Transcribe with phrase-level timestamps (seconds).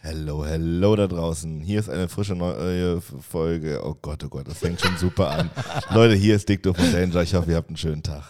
[0.00, 1.60] Hello, hello da draußen.
[1.60, 3.80] Hier ist eine frische neue Folge.
[3.84, 5.50] Oh Gott, oh Gott, das fängt schon super an.
[5.94, 7.22] Leute, hier ist Dick Doof und Danger.
[7.22, 8.22] Ich hoffe, ihr habt einen schönen Tag.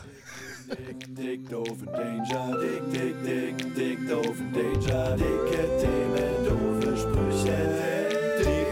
[0.71, 2.57] Dick, dick, doof und Danger.
[2.59, 5.17] Dick, dick, dick, dick, doof und Danger.
[5.17, 7.59] Dicke Themen, doofe Sprüche.
[8.39, 8.71] Dick,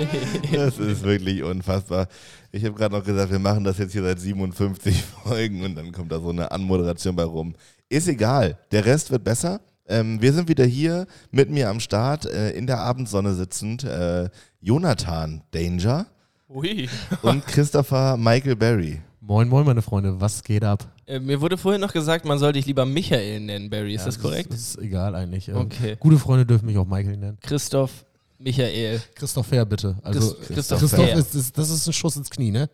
[0.52, 2.08] Das ist wirklich unfassbar.
[2.52, 5.92] Ich habe gerade noch gesagt, wir machen das jetzt hier seit 57 Folgen und dann
[5.92, 7.54] kommt da so eine Anmoderation bei rum.
[7.88, 9.60] Ist egal, der Rest wird besser.
[9.88, 13.84] Ähm, wir sind wieder hier mit mir am Start, äh, in der Abendsonne sitzend.
[13.84, 14.28] Äh,
[14.60, 16.06] Jonathan Danger
[16.48, 16.88] Ui.
[17.22, 19.00] und Christopher Michael Berry.
[19.20, 20.86] Moin, moin, meine Freunde, was geht ab?
[21.06, 23.94] Äh, mir wurde vorhin noch gesagt, man soll dich lieber Michael nennen, Barry.
[23.94, 24.52] Ist das korrekt?
[24.52, 25.48] Das ist egal eigentlich.
[25.48, 25.96] Ähm, Okay.
[26.00, 27.38] Gute Freunde dürfen mich auch Michael nennen.
[27.40, 28.04] Christoph
[28.38, 29.00] Michael.
[29.14, 29.96] Christoph Fair, bitte.
[30.02, 31.16] Also, Christ- Christoph Christoph Fair.
[31.16, 32.68] ist, ist, das ist ein Schuss ins Knie, ne?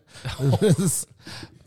[0.77, 1.07] Ist,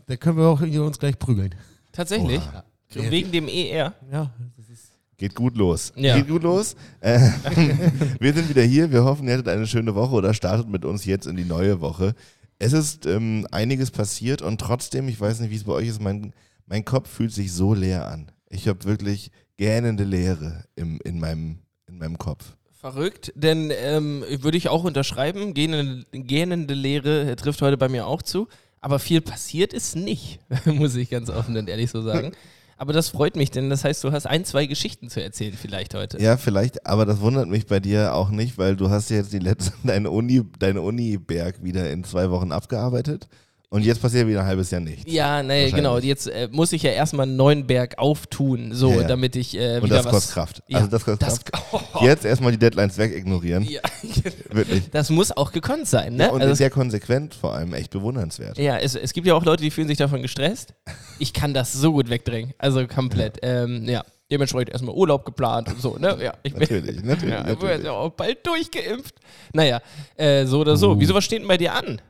[0.05, 1.53] da können wir auch hier uns gleich prügeln.
[1.91, 2.41] Tatsächlich?
[2.41, 2.63] Oha.
[2.93, 3.93] Wegen dem ER.
[4.11, 5.91] Ja, das ist, Geht gut los.
[5.95, 6.15] Ja.
[6.15, 6.75] Geht gut los.
[7.01, 7.19] Äh,
[8.19, 8.91] wir sind wieder hier.
[8.91, 11.81] Wir hoffen, ihr hattet eine schöne Woche oder startet mit uns jetzt in die neue
[11.81, 12.13] Woche.
[12.59, 16.01] Es ist ähm, einiges passiert und trotzdem, ich weiß nicht, wie es bei euch ist,
[16.01, 16.33] mein,
[16.65, 18.31] mein Kopf fühlt sich so leer an.
[18.49, 22.55] Ich habe wirklich gähnende Leere im, in, meinem, in meinem Kopf.
[22.93, 28.21] Verrückt, denn ähm, würde ich auch unterschreiben, gähnende, gähnende Lehre trifft heute bei mir auch
[28.21, 28.47] zu.
[28.79, 32.31] Aber viel passiert ist nicht, muss ich ganz offen und ehrlich so sagen.
[32.77, 35.95] Aber das freut mich, denn das heißt, du hast ein, zwei Geschichten zu erzählen vielleicht
[35.95, 36.21] heute.
[36.21, 39.39] Ja, vielleicht, aber das wundert mich bei dir auch nicht, weil du hast jetzt die
[39.39, 43.27] letzten, deine Uni, deine Uni-Berg wieder in zwei Wochen abgearbeitet
[43.69, 45.11] und jetzt passiert wieder ein halbes Jahr nichts.
[45.11, 45.97] Ja, nee, genau.
[45.97, 49.07] Jetzt äh, muss ich ja erstmal einen neuen Berg auftun, so, Ja, ja.
[49.07, 50.11] damit ich äh, Und wieder das was.
[50.13, 50.63] kostet Kraft.
[50.67, 51.65] Ja, Also das kostet das, Kraft.
[51.95, 53.63] oh, Jetzt erstmal die Deadlines wegignorieren.
[53.63, 53.81] ja,
[54.51, 54.89] Wirklich.
[54.91, 56.31] das muss auch gekonnt sein, ne?
[56.31, 58.57] Und Also- sehr konsequent, vor allem echt bewundernswert.
[58.57, 60.73] Ja, es, es gibt ja auch Leute, die fühlen sich davon gestresst.
[61.19, 62.53] Ich kann das so gut wegdrängen.
[62.57, 63.43] Also komplett.
[63.43, 63.85] Ja, ähm,
[64.31, 66.17] dementsprechend erstmal Urlaub geplant und so, ne?
[66.21, 67.83] Ja, ich bin Natürlich, natürlich, ja, bin natürlich.
[67.85, 69.15] ja auch bald durchgeimpft.
[69.53, 69.81] Naja,
[70.15, 70.91] äh, so oder so.
[70.91, 70.99] Uh.
[70.99, 72.01] Wieso, was steht denn bei dir an,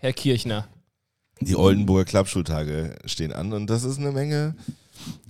[0.00, 0.66] Herr Kirchner?
[1.44, 4.54] Die Oldenburger Klappschultage stehen an und das ist eine Menge.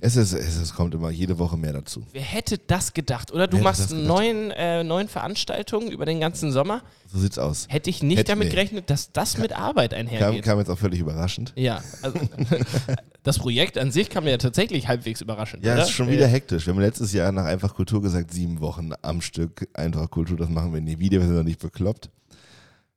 [0.00, 2.02] Es, ist, es, es kommt immer jede Woche mehr dazu.
[2.12, 3.32] Wer hätte das gedacht?
[3.32, 6.82] Oder du Wer machst neun, äh, neun Veranstaltungen über den ganzen Sommer.
[7.10, 7.66] So sieht's aus.
[7.70, 8.54] Hätte ich nicht Hätte- damit nee.
[8.54, 10.42] gerechnet, dass das mit Arbeit Kam, einhergeht.
[10.42, 11.52] kam jetzt auch völlig überraschend.
[11.56, 12.18] Ja, also
[13.22, 15.64] das Projekt an sich kam mir ja tatsächlich halbwegs überraschend.
[15.64, 15.82] Ja, oder?
[15.82, 16.66] es ist schon wieder hektisch.
[16.66, 20.48] Wir haben letztes Jahr nach Einfach Kultur gesagt, sieben Wochen am Stück Einfach Kultur, das
[20.48, 22.10] machen wir nie wieder, wir sind noch nicht bekloppt.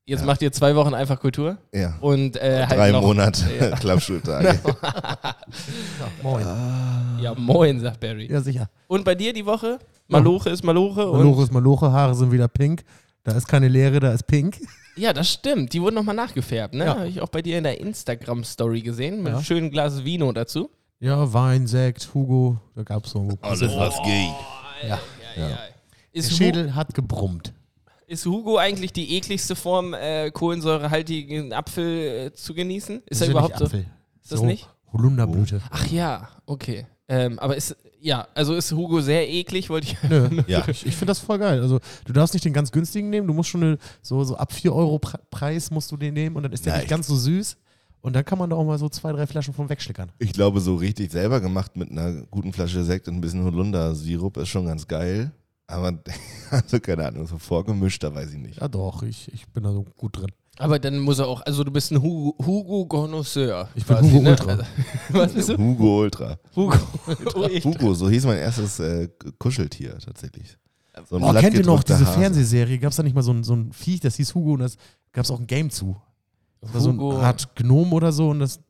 [0.07, 0.25] Jetzt Ja.
[0.27, 1.97] macht ihr zwei Wochen einfach Kultur Ja.
[1.99, 3.71] und äh, halt Drei noch, Monate Ja.
[3.71, 4.59] Klappschultage.
[6.21, 6.45] moin.
[7.21, 8.31] Ja, moin, sagt Barry.
[8.31, 8.69] Ja, sicher.
[8.87, 9.79] Und bei dir die Woche?
[10.07, 12.83] Maloche ist Maloche und Maloche ist Maloche, Haare sind wieder pink.
[13.23, 14.59] Da ist keine Leere, da ist pink.
[14.95, 15.73] ja, das stimmt.
[15.73, 16.85] Die wurden nochmal nachgefärbt, ne?
[16.85, 16.95] Ja.
[16.95, 19.35] Habe ich auch bei dir in der Instagram-Story gesehen mit Ja.
[19.37, 20.69] einem schönen Glas Vino dazu.
[20.99, 23.27] Ja, Wein, Sekt, Hugo, da gab es so.
[23.41, 24.35] Alles, was geht.
[24.87, 24.99] Ja.
[25.35, 25.57] Ja, ja.
[26.13, 27.51] Der Schädel hat gebrummt.
[28.07, 33.01] Ist Hugo eigentlich die ekligste Form, äh, kohlensäurehaltigen Apfel äh, zu genießen?
[33.07, 33.65] Ist er ja überhaupt nicht so?
[33.65, 33.85] Apfel.
[34.21, 34.67] Ist das so nicht?
[34.93, 35.61] Holunderblüte.
[35.69, 36.85] Ach ja, okay.
[37.07, 40.09] Ähm, aber ist, ja, also ist Hugo sehr eklig, wollte ich.
[40.09, 40.41] Nö.
[40.47, 40.67] Ja.
[40.67, 41.59] Ich, ich finde das voll geil.
[41.61, 44.53] Also, du darfst nicht den ganz günstigen nehmen, du musst schon eine, so, so ab
[44.53, 46.89] 4 Euro Pre Preis musst du den nehmen und dann ist der Ja, nicht ich-
[46.89, 47.57] ganz so süß.
[48.01, 50.11] Und dann kann man da auch mal so zwei, drei Flaschen von wegschlickern.
[50.19, 54.37] Ich glaube, so richtig selber gemacht mit einer guten Flasche Sekt und ein bisschen Holunder-Sirup
[54.37, 55.31] ist schon ganz geil.
[55.67, 55.97] Aber,
[56.51, 58.61] also keine Ahnung, so vorgemischt, da weiß ich nicht.
[58.61, 60.31] Ja, doch, ich, ich bin da so gut drin.
[60.57, 63.67] Aber dann muss er auch, also du bist ein Hugo, Hugo Connoisseur.
[63.75, 64.29] Ich bin quasi, Hugo ne?
[64.29, 64.51] Ultra.
[64.51, 64.63] Also,
[65.09, 65.57] was bist du?
[65.57, 66.37] Hugo Ultra.
[66.55, 66.77] Hugo
[67.07, 67.63] Ultra.
[67.63, 70.57] Hugo, so hieß mein erstes äh, Kuscheltier tatsächlich.
[71.09, 72.19] So ein Oh, kennt ihr noch diese Hase.
[72.19, 72.79] Fernsehserie?
[72.79, 74.77] Gab es da nicht mal so ein, so ein Viech, das hieß Hugo und das
[75.11, 75.97] gab es auch ein Game zu?
[76.61, 77.17] Das war so Hugo.
[77.17, 78.61] eine Art Gnom oder so und das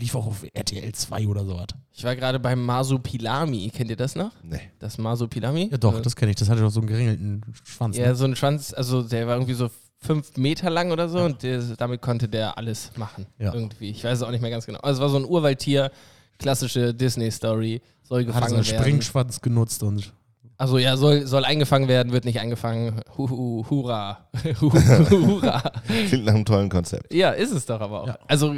[0.00, 1.66] lief auch auf RTL 2 oder so was.
[1.92, 3.70] Ich war gerade beim Masupilami.
[3.74, 4.32] Kennt ihr das noch?
[4.42, 4.60] Nee.
[4.78, 5.68] Das Masupilami?
[5.70, 6.36] Ja, doch, das kenne ich.
[6.36, 7.96] Das hatte doch so einen geringelten Schwanz.
[7.96, 8.14] Ja, Ne?
[8.16, 11.26] so ein Schwanz, also der war irgendwie so fünf Meter lang oder so Ja.
[11.26, 13.26] und der, damit konnte der alles machen.
[13.38, 13.52] Ja.
[13.54, 13.90] Irgendwie.
[13.90, 14.80] Ich weiß es auch nicht mehr ganz genau.
[14.80, 15.90] Also es war so ein Urwaldtier,
[16.38, 17.82] klassische Disney-Story.
[18.02, 18.80] Soll Hatte so gefangen einen werden.
[18.82, 20.12] Springschwanz genutzt und
[20.56, 23.02] Also ja, soll, soll eingefangen werden, wird nicht eingefangen.
[23.18, 24.28] Huhu, hurra.
[24.60, 25.62] Hurra.
[26.08, 27.12] Klingt nach einem tollen Konzept.
[27.12, 28.06] Ja, ist es doch aber auch.
[28.08, 28.18] Ja.
[28.26, 28.56] Also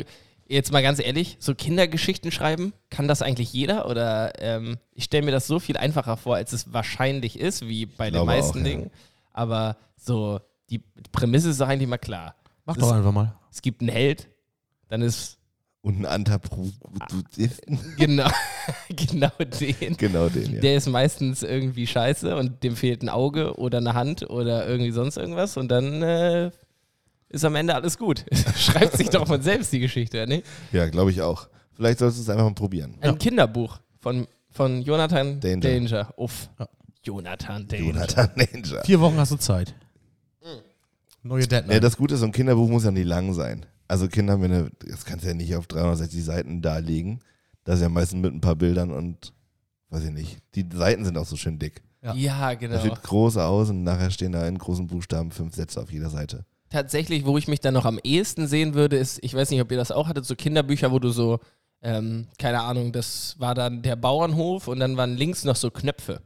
[0.53, 3.89] jetzt mal ganz ehrlich, so Kindergeschichten schreiben, kann das eigentlich jeder?
[3.89, 7.87] Oder ähm, ich stelle mir das so viel einfacher vor, als es wahrscheinlich ist, wie
[7.87, 8.71] bei den meisten auch, ja.
[8.71, 8.91] Dingen.
[9.33, 10.41] Aber so,
[10.71, 12.35] die Prämisse ist doch eigentlich mal klar.
[12.65, 13.35] mach Das- doch einfach mal.
[13.51, 14.29] Es gibt einen Held,
[14.89, 15.39] dann ist
[15.83, 16.71] Und ein Antapru.
[17.99, 18.31] genau,
[18.89, 19.97] genau den.
[19.97, 20.61] Genau den, ja.
[20.61, 24.91] Der ist meistens irgendwie scheiße und dem fehlt ein Auge oder eine Hand oder irgendwie
[24.93, 26.51] sonst irgendwas und dann äh,
[27.33, 28.25] ist am Ende alles gut.
[28.57, 30.43] Schreibt sich doch von selbst die Geschichte, ne?
[30.73, 31.49] Ja, glaube ich auch.
[31.75, 32.95] Vielleicht solltest du es einfach mal probieren.
[33.01, 35.61] Ein Kinderbuch von, von Jonathan Danger.
[35.61, 36.15] Danger.
[36.17, 36.49] Uff.
[36.59, 36.69] Ja.
[37.05, 37.85] Jonathan Danger.
[37.85, 38.85] Jonathan Danger.
[38.85, 39.75] Vier Wochen hast du Zeit.
[41.25, 41.75] Neue Deadline.
[41.75, 43.65] Ja, das Gute ist, so ein Kinderbuch muss ja nicht lang sein.
[43.87, 47.21] Also Kinder haben ja eine, das kannst du ja nicht auf 360 Seiten darlegen.
[47.65, 49.33] Das ist ja meistens mit ein paar Bildern und
[49.91, 50.39] weiß ich nicht.
[50.55, 51.83] Die Seiten sind auch so schön dick.
[52.03, 52.15] Ja.
[52.15, 52.83] Ja, Das genau.
[52.83, 56.45] sieht groß aus und nachher stehen da in großen Buchstaben fünf Sätze auf jeder Seite.
[56.73, 59.71] Tatsächlich, wo ich mich dann noch am ehesten sehen würde, ist, ich weiß nicht, ob
[59.71, 61.39] ihr das auch hattet, so Kinderbücher, wo du so,
[61.83, 66.23] ähm, keine Ahnung, das war dann der Bauernhof und dann waren links noch so Knöpfe.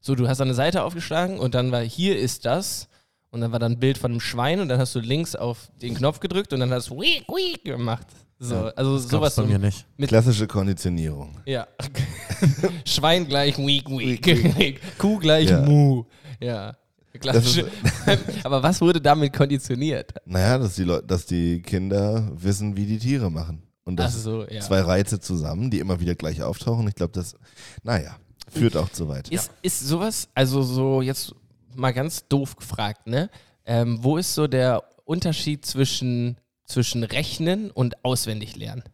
[0.00, 2.88] So, du hast eine Seite aufgeschlagen und dann war, hier ist das
[3.30, 5.70] und dann war dann ein Bild von einem Schwein und dann hast du links auf
[5.80, 8.06] den Knopf gedrückt und dann hast du week, week gemacht.
[8.40, 9.34] So, Ja, also das sowas.
[9.36, 9.86] so- mir nicht.
[9.96, 11.38] Mit- Klassische Konditionierung.
[11.46, 11.68] Ja.
[12.84, 14.80] Schwein gleich week, week.
[14.98, 15.60] Kuh gleich Ja.
[15.60, 16.04] mu.
[16.40, 16.74] Ja.
[17.20, 17.64] Klassisch.
[18.06, 20.12] Das Aber was wurde damit konditioniert?
[20.26, 23.62] Naja, dass die, dass die Kinder wissen, wie die Tiere machen.
[23.84, 24.60] Und Ach das so, ja.
[24.60, 26.88] zwei Reize zusammen, die immer wieder gleich auftauchen.
[26.88, 27.36] Ich glaube, das,
[27.82, 28.16] naja,
[28.48, 29.28] führt auch zu weit.
[29.28, 31.34] Ist, ist sowas, also so jetzt
[31.74, 33.30] mal ganz doof gefragt, ne?
[33.66, 38.84] Ähm, wo ist so der Unterschied zwischen, zwischen Rechnen und auswendig lernen?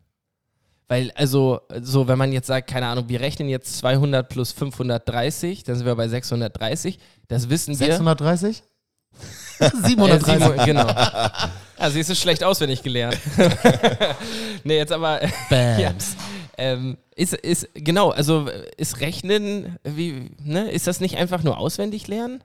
[0.91, 5.63] Weil, also, so, wenn man jetzt sagt, keine Ahnung, wir rechnen jetzt 200 plus 530,
[5.63, 6.99] dann sind wir bei 630.
[7.29, 7.87] Das wissen wir.
[7.87, 8.65] 630?
[9.61, 10.27] Äh, 730.
[10.27, 10.87] sieben- genau.
[11.79, 13.17] Also, sie ist schlecht auswendig gelernt.
[14.65, 15.21] nee, jetzt aber.
[15.49, 15.79] Bams.
[15.79, 15.95] Ja.
[16.59, 22.07] Ähm, ist, ist, genau, also ist Rechnen, wie, ne, ist das nicht einfach nur auswendig
[22.09, 22.43] lernen?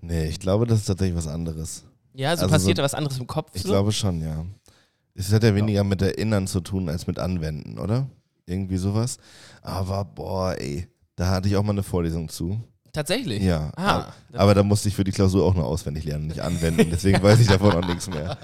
[0.00, 1.84] Nee, ich glaube, das ist tatsächlich was anderes.
[2.14, 3.50] Ja, so Also passiert so- da was anderes im Kopf.
[3.52, 3.68] Ich so?
[3.68, 4.46] glaube schon, ja.
[5.18, 8.08] Es hat ja weniger mit Erinnern zu tun als mit Anwenden, oder?
[8.46, 9.18] Irgendwie sowas.
[9.62, 10.86] Aber boah, ey,
[11.16, 12.62] da hatte ich auch mal eine Vorlesung zu.
[12.92, 13.42] Tatsächlich.
[13.42, 13.70] Ja.
[13.76, 16.88] Ah, aber, aber da musste ich für die Klausur auch nur auswendig lernen, nicht anwenden.
[16.90, 18.38] Deswegen weiß ich davon auch nichts mehr.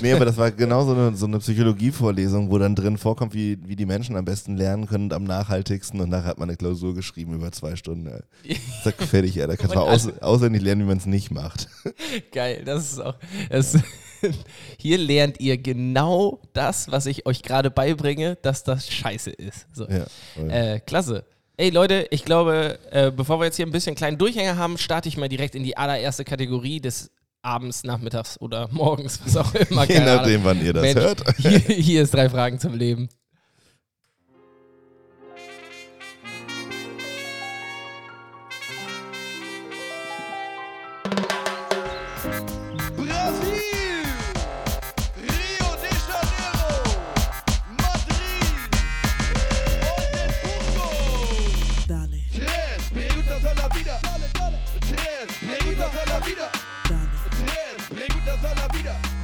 [0.00, 3.58] Nee, aber das war genau so eine, so eine Psychologievorlesung, wo dann drin vorkommt, wie,
[3.66, 6.00] wie die Menschen am besten lernen können und am nachhaltigsten.
[6.00, 8.06] Und nachher hat man eine Klausur geschrieben über zwei Stunden.
[8.44, 8.56] Ey.
[8.84, 9.46] Zack, fertig, ja.
[9.46, 11.68] Da kannst du mal aus, auswendig lernen, wie man es nicht macht.
[12.32, 13.16] Geil, das ist auch.
[13.50, 13.78] Das,
[14.78, 19.66] hier lernt ihr genau das, was ich euch gerade beibringe, dass das scheiße ist.
[19.72, 19.86] So.
[19.88, 20.06] Ja.
[20.48, 21.24] Äh, klasse.
[21.62, 25.08] Ey Leute, ich glaube, äh, bevor wir jetzt hier ein bisschen kleinen Durchhänger haben, starte
[25.08, 29.88] ich mal direkt in die allererste Kategorie des Abends, Nachmittags oder Morgens, was auch immer.
[29.88, 31.22] Je nachdem, wann ihr das Mensch, hört.
[31.36, 33.08] Hier, hier ist drei Fragen zum Leben.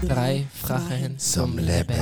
[0.09, 1.95] Drei Fragen zum Leben.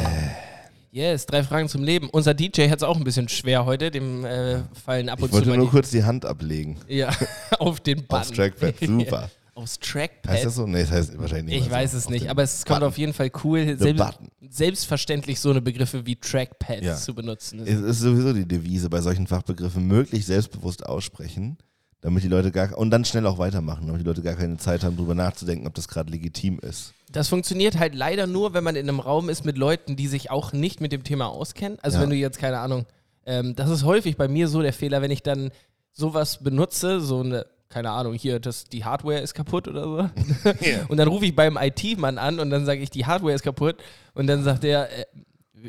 [0.93, 2.08] Yes, drei Fragen zum Leben.
[2.11, 5.29] Unser DJ hat es auch ein bisschen schwer heute, dem äh, fallen ab Ich und
[5.31, 6.76] zu wollte mal nur die, kurz die Hand ablegen.
[6.88, 7.11] ja,
[7.58, 8.14] auf den Button.
[8.17, 8.75] Aufs Trackpad.
[8.81, 9.31] Super.
[9.55, 10.32] Aufs Trackpad.
[10.32, 10.67] Heißt das so?
[10.67, 11.55] Nee, das heißt wahrscheinlich nicht.
[11.56, 11.82] Ich mal so.
[11.85, 12.88] weiß es Auf nicht, aber es kommt Button.
[12.88, 14.29] auf jeden Fall cool, selbst, button.
[14.49, 16.97] selbstverständlich so eine Begriffe wie Trackpad Ja.
[16.97, 17.61] zu benutzen.
[17.61, 21.56] Es ist sowieso die Devise bei solchen Fachbegriffen, möglichst selbstbewusst aussprechen,
[22.02, 24.85] damit die Leute gar und dann schnell auch weitermachen, damit die Leute gar keine Zeit
[24.85, 26.93] haben, darüber nachzudenken, ob das gerade legitim ist.
[27.12, 30.31] Das funktioniert halt leider nur, wenn man in einem Raum ist mit Leuten, die sich
[30.31, 31.79] auch nicht mit dem Thema auskennen.
[31.82, 32.03] Also Ja.
[32.03, 32.85] wenn du jetzt, keine Ahnung,
[33.25, 35.50] ähm, das ist häufig bei mir so der Fehler, wenn ich dann
[35.92, 40.11] sowas benutze, so eine, keine Ahnung, hier, das, die Hardware ist kaputt oder so.
[40.88, 43.76] Und dann rufe ich beim IT-Mann an und dann sage ich, die Hardware ist kaputt.
[44.14, 45.04] Und dann sagt der, äh,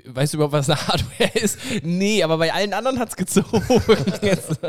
[0.06, 1.58] weißt du überhaupt, was eine Hardware ist?
[1.84, 3.64] Nee, aber bei allen anderen hat es gezogen.
[4.22, 4.60] Jetzt,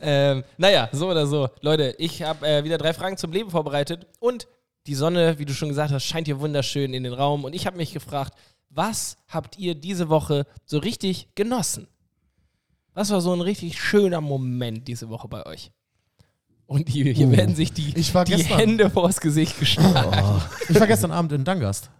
[0.00, 1.48] ähm, naja, so oder so.
[1.60, 4.46] Leute, ich habe äh, wieder drei Fragen zum Leben vorbereitet und
[4.86, 7.44] die Sonne, wie du schon gesagt hast, scheint hier wunderschön in den Raum.
[7.44, 8.34] Und ich habe mich gefragt,
[8.70, 11.86] was habt ihr diese Woche so richtig genossen?
[12.94, 15.70] Was war so ein richtig schöner Moment diese Woche bei euch?
[16.66, 20.40] Und hier, hier Uh, werden sich die, ich war die gestern- Hände vors Gesicht geschlagen.
[20.68, 21.90] Ich war gestern Abend in Dangast.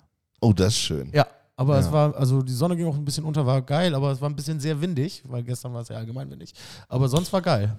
[0.41, 1.11] Oh, das ist schön.
[1.13, 1.93] Ja, aber es Ja.
[1.93, 4.37] war, also die Sonne ging auch ein bisschen unter, war geil, aber es war ein
[4.37, 6.53] bisschen sehr windig, weil gestern war es ja allgemein windig.
[6.89, 7.77] Aber sonst war geil.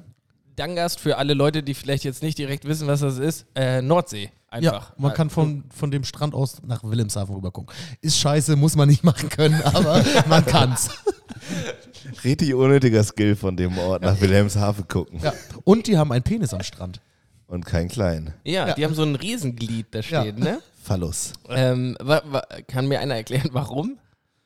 [0.58, 4.29] Dangast für alle Leute, die vielleicht jetzt nicht direkt wissen, was das ist, äh, Nordsee
[4.51, 4.89] einfach.
[4.89, 7.74] Ja, man kann von, von dem Strand aus nach Wilhelmshaven rüber gucken.
[8.01, 10.89] Ist scheiße, muss man nicht machen können, aber man kann's.
[12.24, 15.20] Richtig unnötiger Skill von dem Ort nach Wilhelmshaven gucken.
[15.22, 15.34] Ja.
[15.63, 17.01] Und die haben einen Penis am Strand.
[17.48, 18.34] Und kein klein.
[18.43, 18.74] Ja, Ja.
[18.75, 20.22] die haben so ein Riesenglied da Ja.
[20.22, 20.60] stehen, ne?
[20.84, 21.34] Phallus.
[21.50, 23.98] Ähm, wa, wa, kann mir einer erklären, warum?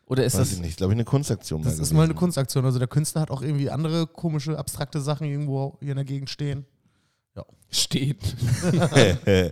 [0.08, 0.52] Oder ist Weiß das.
[0.54, 0.78] ich nicht.
[0.78, 1.64] Glaube ich, eine Kunstaktion.
[1.64, 2.66] Das ist mal eine Kunstaktion.
[2.66, 6.30] Also der Künstler hat auch irgendwie andere komische, abstrakte Sachen irgendwo hier in der Gegend
[6.30, 6.66] stehen.
[7.76, 8.18] Steht.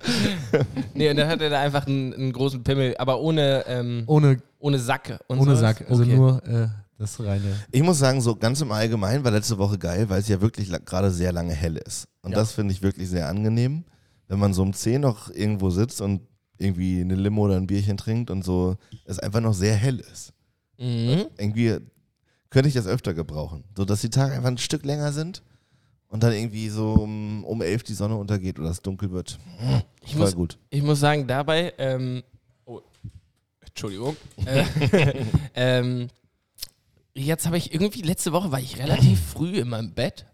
[0.94, 4.42] nee, und dann hat er da einfach einen, einen großen Pimmel, aber ohne, ähm, Ohne,
[4.60, 5.20] ohne Sack.
[5.28, 5.60] Und ohne sowas.
[5.78, 6.16] Sack, also Okay.
[6.16, 7.56] nur äh, das reine.
[7.72, 10.72] Ich muss sagen, so ganz im Allgemeinen war letzte Woche geil, weil es ja wirklich
[10.86, 12.08] gerade sehr lange hell ist.
[12.22, 12.38] Und Ja.
[12.38, 13.84] das finde ich wirklich sehr angenehm,
[14.28, 16.22] wenn man so um 10 noch irgendwo sitzt und
[16.58, 20.32] irgendwie eine Limo oder ein Bierchen trinkt und so es einfach noch sehr hell ist.
[20.78, 21.26] Mhm.
[21.38, 21.78] Irgendwie
[22.50, 23.64] könnte ich das öfter gebrauchen.
[23.76, 25.44] So dass die Tage einfach ein Stück länger sind
[26.14, 29.40] und dann irgendwie so um, um 11 die Sonne untergeht oder es dunkel wird.
[30.06, 30.60] Ich Voll muss, gut.
[30.70, 32.22] ich muss sagen, dabei, ähm,
[32.66, 32.82] oh,
[33.66, 34.16] Entschuldigung,
[34.46, 34.64] äh,
[35.56, 36.10] ähm,
[37.16, 40.28] jetzt habe ich irgendwie, letzte Woche war ich relativ früh in meinem Bett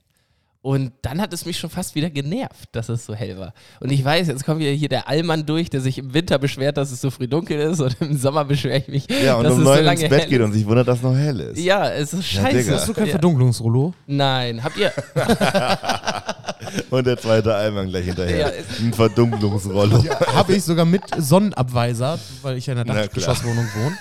[0.62, 3.54] und dann hat es mich schon fast wieder genervt, dass es so hell war.
[3.80, 6.76] Und ich weiß, jetzt kommt wieder hier der Allmann durch, der sich im Winter beschwert,
[6.78, 9.54] dass es so früh dunkel ist und im Sommer beschwere ich mich, Ja, und dass
[9.54, 11.40] um es so 9 lange ins Bett geht und sich wundert, dass es noch hell
[11.40, 11.60] ist.
[11.60, 12.58] Ja, es ist Ja, scheiße.
[12.58, 12.74] Digga.
[12.76, 13.12] Hast du kein Ja.
[13.12, 13.94] Verdunklungsrollo?
[14.08, 14.92] Nein, habt ihr,
[16.90, 18.38] Und der zweite Allmann gleich hinterher.
[18.38, 20.04] Ja, ist- ein Verdunklungsrollo.
[20.36, 22.94] Habe ich sogar mit Sonnenabweiser, weil ich ja in einer.
[22.94, 23.98] Dachgeschosswohnung wohne.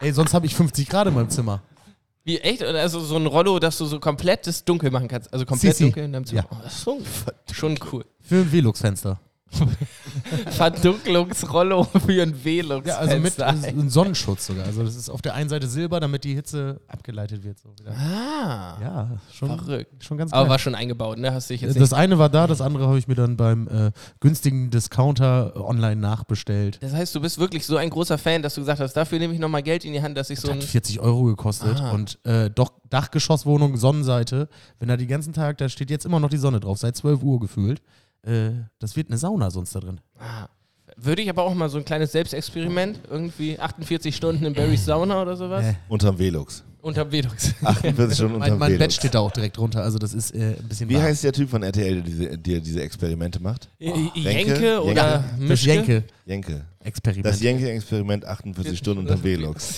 [0.00, 1.62] Ey, sonst habe ich 50 Grad in meinem Zimmer.
[2.24, 2.62] Wie echt?
[2.62, 5.32] Also so ein Rollo, dass du so komplettes Dunkel machen kannst.
[5.32, 5.84] Also komplett Sissi.
[5.84, 6.42] dunkel in deinem Zimmer.
[6.50, 6.56] Ja.
[6.56, 6.98] Oh, das ist schon,
[7.52, 8.04] schon cool.
[8.20, 9.20] Für ein Velux-Fenster.
[10.50, 12.86] Verdunklungsrollo für ein Velux.
[12.88, 14.66] Ja, also mit einem Sonnenschutz sogar.
[14.66, 17.58] Also das ist auf der einen Seite Silber, damit die Hitze abgeleitet wird.
[17.58, 17.68] So.
[17.90, 20.04] Ah, Ja, schon, verrückt.
[20.04, 20.50] schon ganz Aber geil.
[20.50, 21.32] war schon eingebaut, ne?
[21.32, 21.82] Hast du dich jetzt nicht.
[21.82, 23.90] Das eine war da, das andere habe ich mir dann beim äh,
[24.20, 26.78] günstigen Discounter online nachbestellt.
[26.82, 29.34] Das heißt, du bist wirklich so ein großer Fan, dass du gesagt hast, dafür nehme
[29.34, 30.62] ich nochmal Geld in die Hand, dass ich so Das ein.
[30.62, 31.92] hat 40 Euro gekostet Ah.
[31.92, 34.48] und äh, doch Dachgeschosswohnung, Sonnenseite.
[34.78, 37.22] Wenn da die ganzen Tag, da steht jetzt immer noch die Sonne drauf, seit 12
[37.22, 37.80] Uhr gefühlt.
[38.24, 40.00] Äh, das wird eine Sauna sonst da drin.
[40.18, 40.46] Ah.
[40.96, 45.22] Würde ich aber auch mal so ein kleines Selbstexperiment, irgendwie 48 Stunden in Barry's Sauna
[45.22, 46.62] oder sowas, Äh, Unterm Velux.
[46.82, 47.54] Unter Velux.
[47.62, 48.94] 48 Stunden mein unterm mein Bett Velux.
[48.96, 51.04] steht da auch direkt drunter, also das ist äh, ein bisschen Wie warm.
[51.04, 53.68] heißt der Typ von RTL, der diese, der diese Experimente macht?
[53.78, 54.82] Jenke, Jenke?
[54.82, 55.72] oder das Mischke?
[55.72, 56.04] Jenke.
[56.24, 57.26] Jenke-Experiment.
[57.26, 59.76] Das Jenke-Experiment 48 Stunden unterm Velux.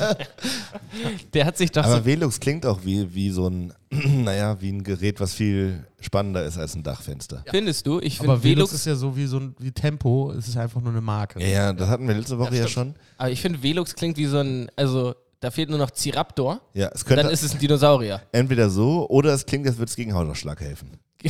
[1.35, 2.05] Der hat sich doch Aber so.
[2.05, 6.59] Velux klingt auch wie, wie so ein, naja, wie ein Gerät, was viel spannender ist
[6.59, 7.43] als ein Dachfenster.
[7.51, 7.99] Findest du?
[8.01, 10.57] Ich Aber finde Velux Velux, ist ja so wie so ein wie Tempo, es ist
[10.59, 11.41] einfach nur eine Marke.
[11.41, 12.95] Ja, ja, das hatten wir letzte Woche ja, schon.
[13.17, 16.89] aber ich finde Velux klingt wie so ein, also da fehlt nur noch Ciraptor, Ja,
[16.93, 18.23] es dann könnte ist es ein Dinosaurier.
[18.33, 20.99] entweder so oder es klingt, als würde es gegen Hautausschlag helfen.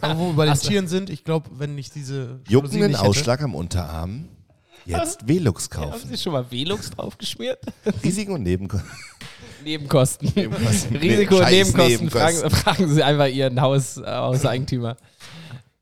[0.00, 0.68] Aber wo wir bei den Ach so.
[0.68, 4.28] Tieren sind, ich glaube, wenn ich diese Juckenden nicht hätte- Ausschlag am Unterarm.
[4.84, 6.08] Jetzt Velux Haben kaufen.
[6.08, 7.58] Sie schon mal Velux draufgeschmiert?
[8.04, 8.88] Risiken und Nebenkosten.
[9.64, 10.32] Nebenkosten.
[10.34, 10.96] Nebenkosten.
[10.96, 12.50] Risiko und Scheiß Nebenkosten, Fragen, Nebenkosten.
[12.50, 14.96] fragen Sie einfach Ihren Haus, äh, Hauseigentümer.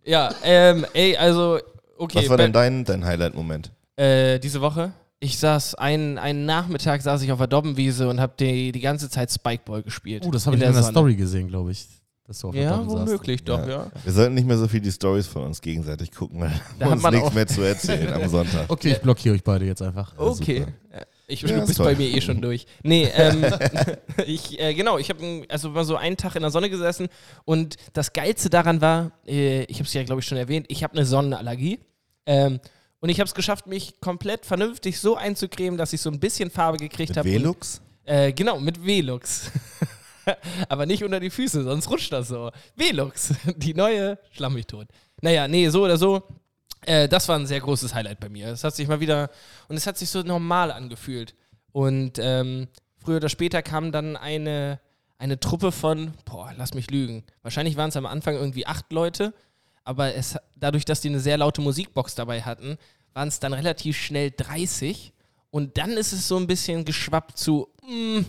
[0.05, 1.59] Ja, ähm, ey, also,
[1.99, 2.19] okay.
[2.21, 3.73] Was war denn dein, dein Highlight-Moment?
[3.97, 4.93] äh, diese Woche?
[5.25, 9.09] Ich saß, einen, einen Nachmittag saß ich auf der Dobbenwiese und habe die, die ganze
[9.09, 10.23] Zeit Spikeball gespielt.
[10.27, 10.93] Oh, das habe in ich in der Sonne.
[10.93, 11.87] Story gesehen, glaube ich.
[12.27, 13.07] Dass du auf der Ja, Doppel saßt.
[13.07, 13.69] womöglich doch, Ja.
[13.69, 13.87] ja.
[14.03, 16.91] Wir sollten nicht mehr so viel die Stories von uns gegenseitig gucken, weil Da wir
[16.93, 18.67] hat uns nichts mehr zu erzählen am Sonntag.
[18.69, 20.13] Okay, ich blockiere euch beide jetzt einfach.
[20.19, 20.61] Okay.
[20.61, 21.03] super.
[21.27, 21.87] Ich, Ja, du ist bist toll.
[21.87, 22.67] bei mir eh schon durch.
[22.83, 23.45] Nee, ähm,
[24.27, 27.09] ich, äh, genau, ich habe also mal so einen Tag in der Sonne gesessen
[27.47, 30.83] und das Geilste daran war, äh, ich habe es ja, glaube ich, schon erwähnt, ich
[30.85, 31.79] habe eine Sonnenallergie.
[32.27, 32.61] Ähm,
[33.05, 36.51] und ich habe es geschafft, mich komplett vernünftig so einzucremen, dass ich so ein bisschen
[36.51, 37.31] Farbe gekriegt Mit habe.
[37.31, 37.83] Velux?
[38.05, 39.51] Äh, genau, mit Velux.
[40.71, 42.51] Aber nicht unter die Füße, sonst rutscht das so.
[42.77, 44.89] Velux, die neue Schlamm mich tot.
[45.21, 46.23] Naja, nee, so oder so.
[46.87, 48.49] Äh, das war ein sehr großes Highlight bei mir.
[48.49, 49.29] Es hat sich mal wieder,
[49.69, 51.35] und es hat sich so normal angefühlt.
[51.73, 54.81] Und ähm, früher oder später kam dann eine,
[55.19, 57.23] eine Truppe von, boah, lass mich lügen.
[57.43, 59.35] Wahrscheinlich waren es am Anfang irgendwie acht Leute,
[59.85, 62.79] aber es, dadurch, dass die eine sehr laute Musikbox dabei hatten,
[63.15, 65.13] waren es dann relativ schnell 30.
[65.51, 68.23] Und dann ist es so ein bisschen geschwappt zu, mm,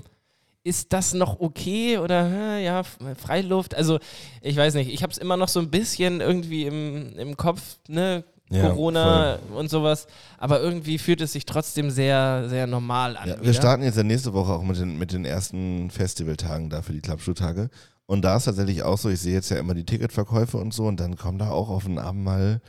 [0.63, 3.75] ist das noch okay oder ja, Freiluft?
[3.75, 3.99] Also
[4.41, 7.77] ich weiß nicht, ich habe es immer noch so ein bisschen irgendwie im, im Kopf,
[7.87, 8.23] ne?
[8.51, 10.05] Ja, Corona und sowas,
[10.37, 13.29] aber irgendwie fühlt es sich trotzdem sehr, sehr normal an.
[13.29, 16.83] Ja, wir starten jetzt ja nächste Woche auch mit den, mit den ersten Festivaltagen da
[16.83, 17.71] für die Klappschuhtage.
[18.05, 20.85] Und da ist tatsächlich auch so, ich sehe jetzt ja immer die Ticketverkäufe und so
[20.85, 22.61] und dann kommen da auch auf den Abend mal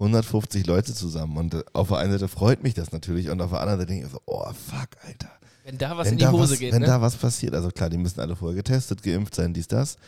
[0.00, 1.36] 150 Leute zusammen.
[1.36, 3.92] Und äh, auf der einen Seite freut mich das natürlich und auf der anderen Seite
[3.92, 5.30] denke ich so, oh fuck, Alter.
[5.64, 6.86] Wenn da was wenn in die Hose was, geht, wenn ne?
[6.86, 9.98] da was passiert, also klar, die müssen alle vorher getestet, geimpft sein, dies, das.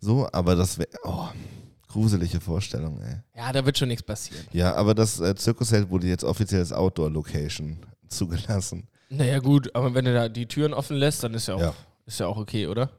[0.00, 1.28] So, aber das wäre, oh,
[1.86, 3.16] gruselige Vorstellung, ey.
[3.36, 4.44] ja, da wird schon nichts passieren.
[4.52, 7.78] Ja, aber das äh, Zirkusheld wurde jetzt offiziell als Outdoor-Location
[8.08, 8.88] zugelassen.
[9.10, 11.74] Naja, gut, aber wenn du da die Türen offen lässt, dann ist ja auch, Ja.
[12.06, 12.90] Ist ja auch okay, oder?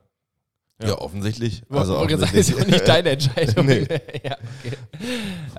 [0.80, 0.98] Ja, Ja.
[0.98, 1.62] offensichtlich.
[1.68, 3.66] Also wollte gerade sagen, ist auch nicht deine Entscheidung.
[3.66, 3.86] Nee.
[4.24, 4.76] ja, okay.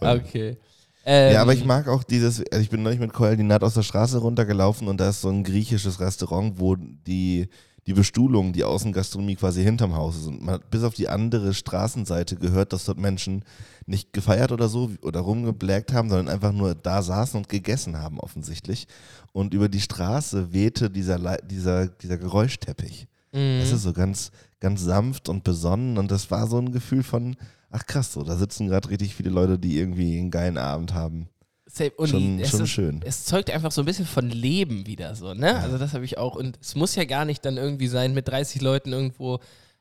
[0.02, 0.58] okay.
[1.05, 3.83] Ähm, Ja, aber ich mag auch dieses, also ich bin neulich mit Koordinat aus der
[3.83, 7.47] Straße runtergelaufen und da ist so ein griechisches Restaurant, wo die,
[7.85, 10.25] die Bestuhlung, die Außengastronomie quasi hinterm Haus ist.
[10.25, 13.43] Und man hat bis auf die andere Straßenseite gehört, dass dort Menschen
[13.85, 18.19] nicht gefeiert oder so oder rumgeblägt haben, sondern einfach nur da saßen und gegessen haben
[18.19, 18.88] offensichtlich.
[19.31, 23.07] Und über die Straße wehte dieser, Le- dieser, dieser Geräuschteppich.
[23.31, 23.59] Mhm.
[23.62, 27.35] Es ist so ganz, ganz sanft und besonnen und das war so ein Gefühl von,
[27.75, 31.27] ach krass, so, da sitzen gerade richtig viele Leute, die irgendwie einen geilen Abend haben.
[31.67, 31.91] Safe.
[31.98, 33.01] Und Schon- es schon ist, schön.
[33.05, 35.60] Es zeugt einfach so ein bisschen von Leben wieder so, ne?
[35.60, 36.36] Also das habe ich auch.
[36.36, 39.39] Und es muss ja gar nicht dann irgendwie sein, mit 30 Leuten irgendwo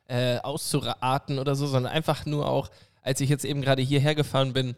[0.08, 2.70] äh, auszuraten oder so, sondern einfach nur auch,
[3.02, 4.74] als ich jetzt eben gerade hierher gefahren bin,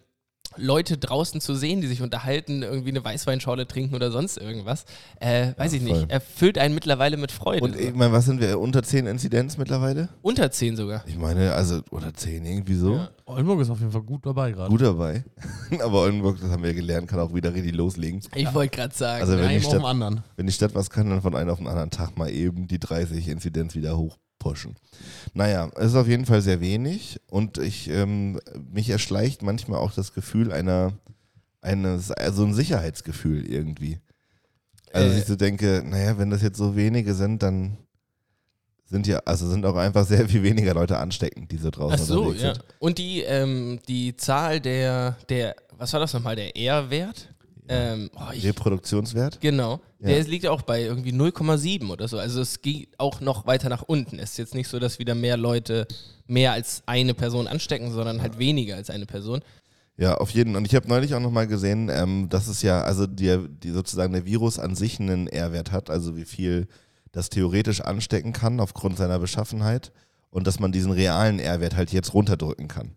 [0.56, 4.84] Leute draußen zu sehen, die sich unterhalten, irgendwie eine Weißweinschorle trinken oder sonst irgendwas,
[5.20, 5.98] äh, weiß ich voll.
[6.00, 7.64] nicht, erfüllt einen mittlerweile mit Freude.
[7.64, 10.08] Und ich meine, was sind wir, unter 10 Inzidenz mittlerweile?
[10.22, 11.04] Unter 10 sogar.
[11.06, 12.94] Ich meine, also, oder 10 irgendwie so.
[12.94, 13.10] Ja.
[13.26, 14.70] Oldenburg ist auf jeden Fall gut dabei gerade.
[14.70, 15.25] Gut dabei.
[15.80, 18.20] Aber Oldenburg, das haben wir gelernt, kann auch wieder richtig loslegen.
[18.34, 19.20] Ich wollte gerade sagen.
[19.20, 20.25] Also wenn Einem die, auf dem Stadt, anderen.
[20.36, 22.78] wenn die Stadt was kann, dann von einem auf den anderen Tag mal eben die
[22.78, 23.96] 30 Inzidenz wieder
[24.46, 24.76] hochpushen.
[25.34, 28.40] Naja, es ist auf jeden Fall sehr wenig und ich, ähm,
[28.72, 30.92] mich erschleicht manchmal auch das Gefühl einer,
[31.60, 33.98] eines, also ein Sicherheitsgefühl irgendwie.
[34.92, 35.18] Also, Äh.
[35.18, 37.76] ich so denke, naja, wenn das jetzt so wenige sind, dann
[38.88, 42.04] sind ja, also sind auch einfach sehr viel weniger Leute ansteckend, die so draußen Ach
[42.04, 42.54] so, unterwegs ja.
[42.54, 42.64] sind.
[42.78, 47.34] Und die, ähm, die Zahl der, der, was war das nochmal, der R-Wert?
[47.68, 49.40] Ähm, oh, ich, Reproduktionswert?
[49.40, 49.80] genau.
[49.99, 50.08] Ja.
[50.08, 52.18] Der liegt auch bei irgendwie 0,7 oder so.
[52.18, 54.18] Also es geht auch noch weiter nach unten.
[54.18, 55.87] Es ist jetzt nicht so, dass wieder mehr Leute
[56.26, 59.40] mehr als eine Person anstecken, sondern halt weniger als eine Person.
[59.96, 60.56] Ja, auf jeden.
[60.56, 64.12] Und ich habe neulich auch nochmal gesehen, ähm, dass es ja, also die, die sozusagen
[64.12, 66.68] der Virus an sich einen R-Wert hat, also wie viel
[67.12, 69.92] das theoretisch anstecken kann aufgrund seiner Beschaffenheit
[70.28, 72.94] und dass man diesen realen R-Wert halt jetzt runterdrücken kann.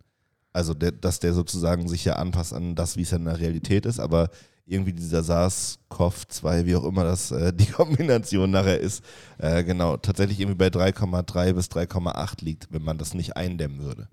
[0.51, 3.85] Also der, dass der sozusagen sich ja anpasst an das, wie es in der Realität
[3.85, 4.29] ist, aber
[4.69, 9.03] irgendwie dieser SARS-CoV-2, wie auch immer das äh, die Kombination nachher ist,
[9.38, 14.07] äh, genau, tatsächlich irgendwie bei 3,3 bis 3,8 liegt, wenn man das nicht eindämmen würde.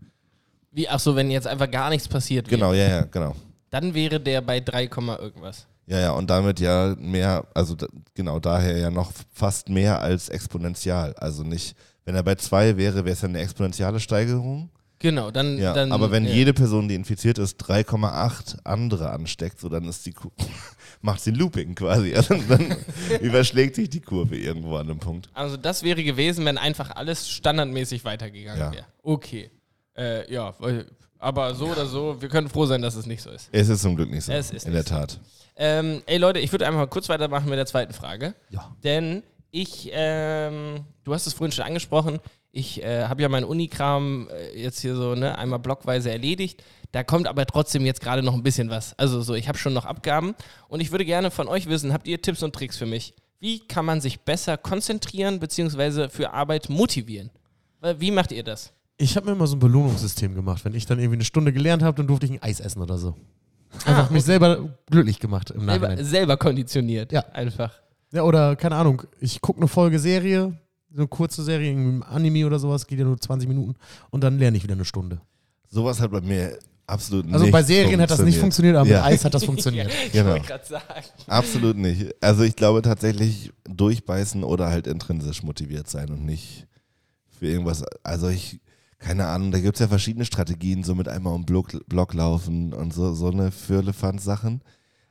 [0.73, 3.35] Wie, ach so, wenn jetzt einfach gar nichts passiert wäre, Genau, ja, ja, genau.
[3.71, 5.67] dann wäre der bei 3, Komma irgendwas.
[5.87, 10.29] Ja, ja, und damit ja mehr, also da, genau daher ja noch fast mehr als
[10.29, 11.15] exponentiell.
[11.15, 14.69] Also nicht, wenn er bei zwei wäre, wäre es ja eine exponentielle Steigerung.
[14.99, 15.59] Genau, dann.
[15.59, 16.33] Ja, dann aber wenn ja.
[16.33, 20.31] jede Person, die infiziert ist, 3,8 andere ansteckt, so dann ist die Ku
[21.03, 22.13] macht sie Looping quasi.
[22.17, 22.75] Also dann
[23.21, 25.29] überschlägt sich die Kurve irgendwo an einem Punkt.
[25.35, 28.73] Also das wäre gewesen, wenn einfach alles standardmäßig weitergegangen Ja.
[28.73, 28.87] wäre.
[29.03, 29.51] Okay.
[29.97, 30.55] Äh, ja,
[31.19, 33.49] aber so oder so, wir können froh sein, dass es nicht so ist.
[33.53, 34.33] Es ist zum Glück nicht so.
[34.33, 35.19] Es ist in der Tat.
[35.57, 38.35] Ähm, ey Leute, ich würde einfach mal kurz weitermachen mit der zweiten Frage.
[38.51, 38.75] Ja.
[38.85, 39.23] Denn
[39.57, 42.19] ich, ähm, du hast es vorhin schon angesprochen,
[42.53, 46.63] ich äh, habe ja meinen Unikram äh, jetzt hier so ne, einmal blockweise erledigt.
[46.93, 48.99] Da kommt aber trotzdem jetzt gerade noch ein bisschen was.
[48.99, 50.35] Also so, ich habe schon noch Abgaben
[50.69, 53.15] und ich würde gerne von euch wissen, habt ihr Tipps und Tricks für mich?
[53.41, 56.09] Wie kann man sich besser konzentrieren bzw.
[56.11, 57.31] für Arbeit motivieren?
[57.99, 58.73] Wie macht ihr das?
[58.99, 60.65] Ich habe mir immer so ein Belohnungssystem gemacht.
[60.65, 62.99] Wenn ich dann irgendwie eine Stunde gelernt habe, dann durfte ich ein Eis essen oder
[62.99, 63.15] so.
[63.85, 66.05] Einfach mich selber glücklich gemacht im Selber, Nachhinein.
[66.05, 67.13] selber konditioniert.
[67.13, 67.21] Ja.
[67.33, 67.73] Einfach.
[68.17, 70.59] Ja, oder keine Ahnung, ich gucke eine Folge Serie,
[70.91, 73.75] so eine kurze Serie, irgendwie ein Anime oder sowas, geht ja nur 20 Minuten
[74.11, 75.21] und dann lerne ich wieder eine Stunde.
[75.69, 79.03] Sowas hat bei mir absolut Also nicht bei Serien hat das nicht funktioniert, aber Ja.
[79.03, 79.91] mit Eis hat das funktioniert.
[80.07, 80.31] Ich Genau.
[80.31, 81.05] wollte gerade sagen.
[81.27, 82.15] Absolut nicht.
[82.23, 86.67] Also ich glaube tatsächlich durchbeißen oder halt intrinsisch motiviert sein und nicht
[87.39, 87.85] für irgendwas.
[88.05, 88.61] Also ich,
[88.99, 92.73] keine Ahnung, da gibt es ja verschiedene Strategien, so mit einmal um Block, Block laufen
[92.73, 94.63] und so, so eine Firlefanz-Sachen.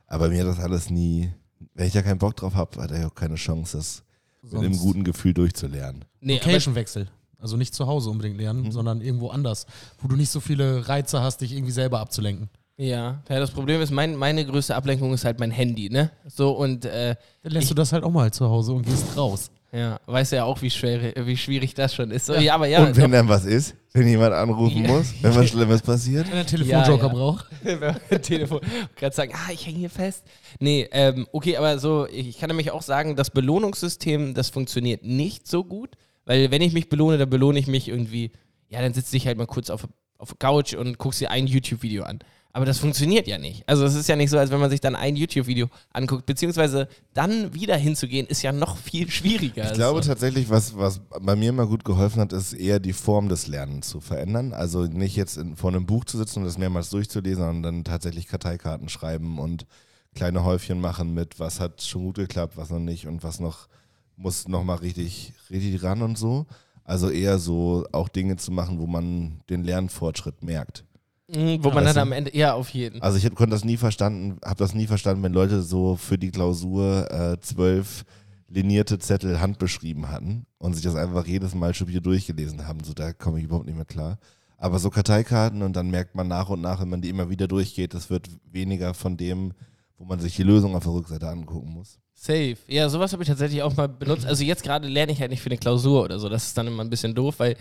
[0.08, 1.30] Aber mir hat das alles nie,
[1.74, 4.02] wenn ich da keinen Bock drauf habe, hat er auch keine Chance, das
[4.42, 6.04] mit einem Sonst guten Gefühl durchzulernen.
[6.20, 7.08] Nee, Location-Wechsel.
[7.38, 8.72] Also nicht zu Hause unbedingt lernen, Mhm.
[8.72, 9.66] sondern irgendwo anders,
[10.00, 12.48] wo du nicht so viele Reize hast, dich irgendwie selber abzulenken.
[12.78, 16.10] Ja, ja, das Problem ist, mein, meine größte Ablenkung ist halt mein Handy, ne?
[16.26, 19.16] So und äh, Dann lässt Ich- du das halt auch mal zu Hause und gehst
[19.16, 19.50] raus.
[19.72, 22.26] ja, weißt ja auch, wie schwer, wie schwierig das schon ist.
[22.26, 22.54] So, ja.
[22.54, 24.92] aber ja, und wenn dann was ist, wenn jemand anrufen Ja.
[24.92, 26.26] muss, wenn was Schlimmes passiert.
[26.26, 27.08] Wenn er einen Telefonjoker Ja, ja.
[27.08, 27.46] braucht.
[28.22, 28.60] Telefon
[28.96, 30.24] gerade sagen, ah, ich hänge hier fest.
[30.60, 35.48] Nee, ähm, okay, aber so, ich kann nämlich auch sagen, das Belohnungssystem, das funktioniert nicht
[35.48, 38.30] so gut, weil wenn ich mich belohne, dann belohne ich mich irgendwie,
[38.68, 41.46] ja, dann sitze ich halt mal kurz auf, auf der Couch und guckst dir ein
[41.46, 42.18] YouTube-Video an.
[42.56, 43.68] Aber das funktioniert ja nicht.
[43.68, 46.88] Also es ist ja nicht so, als wenn man sich dann ein YouTube-Video anguckt, beziehungsweise
[47.12, 49.66] dann wieder hinzugehen, ist ja noch viel schwieriger.
[49.66, 52.94] Ich glaube Also, tatsächlich, was, was bei mir immer gut geholfen hat, ist eher die
[52.94, 54.54] Form des Lernens zu verändern.
[54.54, 57.84] Also nicht jetzt in, vor einem Buch zu sitzen und das mehrmals durchzulesen, sondern dann
[57.84, 59.66] tatsächlich Karteikarten schreiben und
[60.14, 63.68] kleine Häufchen machen mit, was hat schon gut geklappt, was noch nicht und was noch
[64.16, 66.46] muss noch mal richtig, richtig ran und so.
[66.84, 70.85] Also eher so auch Dinge zu machen, wo man den Lernfortschritt merkt.
[71.28, 73.00] Mh, wo man weißt dann am Ende, ja, auf jeden.
[73.02, 76.18] Also ich hab- konnte das nie verstanden, habe das nie verstanden, wenn Leute so für
[76.18, 78.04] die Klausur äh, zwölf
[78.48, 82.84] linierte Zettel handbeschrieben hatten und sich das einfach jedes Mal stupiert durchgelesen haben.
[82.84, 84.18] So, da komme ich überhaupt nicht mehr klar.
[84.58, 87.46] Aber so Karteikarten und dann merkt man nach und nach, wenn man die immer wieder
[87.48, 89.52] durchgeht, es wird weniger von dem,
[89.98, 91.98] wo man sich die Lösung auf der Rückseite angucken muss.
[92.14, 92.56] Safe.
[92.68, 94.24] Ja, sowas habe ich tatsächlich auch mal benutzt.
[94.24, 96.28] Also jetzt gerade lerne ich halt nicht für eine Klausur oder so.
[96.30, 97.56] Das ist dann immer ein bisschen doof, weil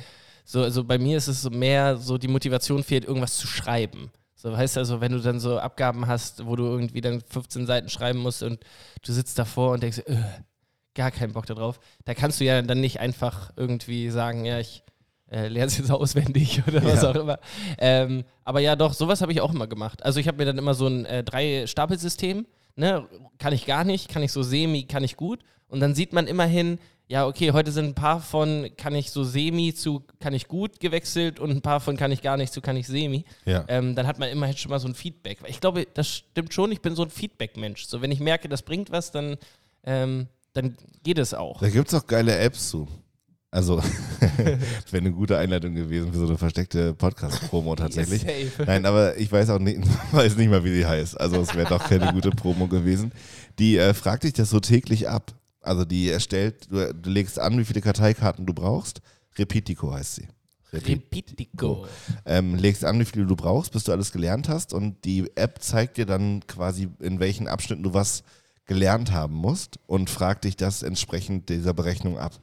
[0.46, 4.12] so, also bei mir ist es so mehr so, die Motivation fehlt, irgendwas zu schreiben.
[4.36, 7.66] So, weißt du, also wenn du dann so Abgaben hast, wo du irgendwie dann 15
[7.66, 8.60] Seiten schreiben musst und
[9.04, 10.18] du sitzt davor und denkst, äh,
[10.94, 14.84] gar keinen Bock darauf, da kannst du ja dann nicht einfach irgendwie sagen, ja, ich
[15.32, 17.10] äh, lerne es jetzt auswendig oder was Ja.
[17.10, 17.40] auch immer.
[17.80, 20.04] Ähm, aber ja, doch, sowas habe ich auch immer gemacht.
[20.06, 23.08] Also ich habe mir dann immer so ein äh, Drei-Stapelsystem, ne,
[23.40, 25.40] kann ich gar nicht, kann ich so semi, kann ich gut.
[25.68, 26.78] Und dann sieht man immerhin,
[27.08, 30.80] ja, okay, heute sind ein paar von kann ich so semi zu kann ich gut
[30.80, 33.26] gewechselt und ein paar von kann ich gar nicht zu kann ich semi.
[33.46, 33.64] Ja.
[33.68, 35.40] Ähm, dann hat man immerhin schon mal so ein Feedback.
[35.48, 37.86] Ich glaube, das stimmt schon, ich bin so ein Feedback-Mensch.
[37.86, 39.38] So, wenn ich merke, das bringt was, dann,
[39.84, 41.60] ähm, dann geht es auch.
[41.60, 42.88] Da gibt es auch geile Apps zu.
[43.52, 44.34] Also, das
[44.92, 48.24] wäre eine gute Einleitung gewesen für so eine versteckte Podcast-Promo tatsächlich.
[48.24, 48.66] Safe.
[48.66, 49.80] Nein, aber ich weiß auch nicht,
[50.12, 51.20] weiß nicht mal, wie sie heißt.
[51.22, 53.14] Also es wäre doch keine gute Promo gewesen.
[53.60, 55.34] Die äh, fragt dich das so täglich ab.
[55.66, 59.02] Also die erstellt, du, du legst an, wie viele Karteikarten du brauchst.
[59.38, 60.28] Repitico heißt sie.
[60.74, 61.88] Repitico.
[62.26, 65.62] ähm, legst an, wie viele du brauchst, bis du alles gelernt hast und die App
[65.62, 68.24] zeigt dir dann quasi, in welchen Abschnitten du was
[68.66, 72.34] gelernt haben musst und fragt dich das entsprechend dieser Berechnung ab.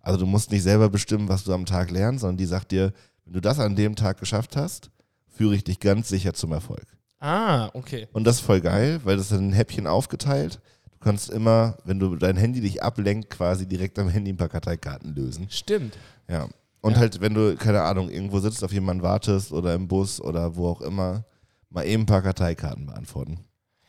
[0.00, 2.92] Also du musst nicht selber bestimmen, was du am Tag lernst, sondern die sagt dir,
[3.24, 4.90] wenn du das an dem Tag geschafft hast,
[5.28, 6.86] führe ich dich ganz sicher zum Erfolg.
[7.20, 8.08] Ah, okay.
[8.12, 10.60] Und das ist voll geil, weil das ist in Häppchen aufgeteilt.
[11.02, 14.48] Du kannst immer, wenn du dein Handy dich ablenkt, quasi direkt am Handy ein paar
[14.48, 15.48] Karteikarten lösen.
[15.50, 15.98] Stimmt.
[16.28, 16.46] Ja.
[16.80, 16.98] Und Ja.
[16.98, 20.68] halt, wenn du, keine Ahnung, irgendwo sitzt, auf jemanden wartest oder im Bus oder wo
[20.68, 21.24] auch immer,
[21.70, 23.40] mal eben ein paar Karteikarten beantworten.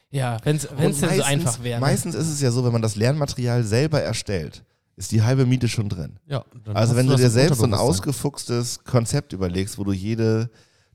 [0.10, 1.80] Ja, wenn es denn so einfach wäre.
[1.80, 1.86] ne?
[1.86, 4.64] Meistens ist es ja so, wenn man das Lernmaterial selber erstellt,
[4.96, 6.18] ist die halbe Miete schon drin.
[6.26, 10.50] Ja, Also wenn du dir selbst so ein ausgefuchstes Konzept überlegst, wo du jede,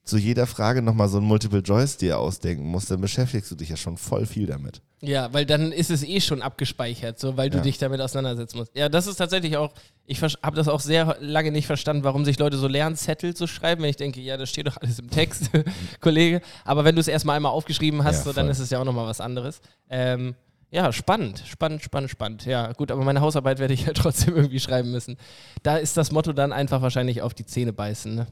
[0.08, 3.68] zu jeder Frage nochmal so ein Multiple Choice dir ausdenken musst, dann beschäftigst du dich
[3.68, 4.80] ja schon voll viel damit.
[5.00, 7.62] Ja, weil dann ist es eh schon abgespeichert, so weil du Ja.
[7.62, 8.74] dich damit auseinandersetzen musst.
[8.74, 9.72] Ja, das ist tatsächlich auch,
[10.06, 13.82] ich habe das auch sehr lange nicht verstanden, warum sich Leute so Lernzettel zu schreiben,
[13.82, 15.50] wenn ich denke, ja, das steht doch alles im Text,
[16.00, 16.40] Kollege.
[16.64, 18.84] Aber wenn du es erstmal einmal aufgeschrieben hast, Ja, so, dann ist es ja auch
[18.84, 19.60] nochmal was anderes.
[19.88, 20.34] Ähm,
[20.70, 22.44] ja, spannend, spannend, spannend, spannend.
[22.44, 25.16] Ja, gut, aber meine Hausarbeit werde ich ja trotzdem irgendwie schreiben müssen.
[25.62, 28.26] Da ist das Motto dann einfach wahrscheinlich auf die Zähne beißen, ne?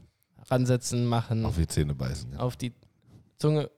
[0.49, 2.33] Ransetzen, machen, Auf die Zähne beißen.
[2.33, 2.39] Ja.
[2.39, 2.73] auf die
[3.37, 3.69] Zunge.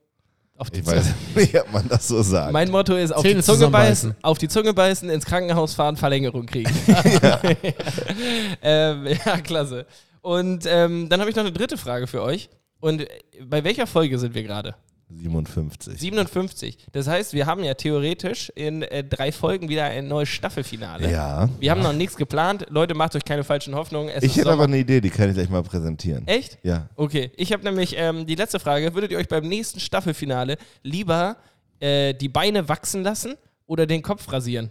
[0.58, 1.06] Auf die Ich weiß
[1.36, 2.52] nicht, ob man das so sagt.
[2.52, 5.96] mein Motto ist auf Zähne die Zunge beißen, auf die Zunge beißen, ins Krankenhaus fahren,
[5.96, 6.70] Verlängerung kriegen.
[8.62, 9.86] ähm, ja, klasse.
[10.22, 12.50] Und ähm, dann habe ich noch eine dritte Frage für euch.
[12.82, 13.08] Und äh,
[13.46, 14.76] bei welcher Folge sind wir gerade?
[15.10, 16.00] 57.
[16.00, 16.78] 57.
[16.92, 21.12] Das heißt, wir haben ja theoretisch in äh, drei Folgen wieder ein neues Staffelfinale.
[21.12, 21.50] Ja.
[21.60, 22.68] Wir haben noch nichts geplant.
[22.70, 24.10] Leute, macht euch keine falschen Hoffnungen.
[24.10, 26.28] Es Ich hätte aber eine Idee, die kann ich gleich mal präsentieren.
[26.28, 26.60] Echt?
[26.64, 26.90] Ja.
[26.96, 28.94] Okay, ich habe nämlich ähm, die letzte Frage.
[28.94, 31.38] Würdet ihr euch beim nächsten Staffelfinale lieber
[31.80, 34.70] äh, die Beine wachsen lassen oder den Kopf rasieren?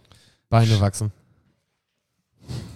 [0.49, 1.13] Beine wachsen.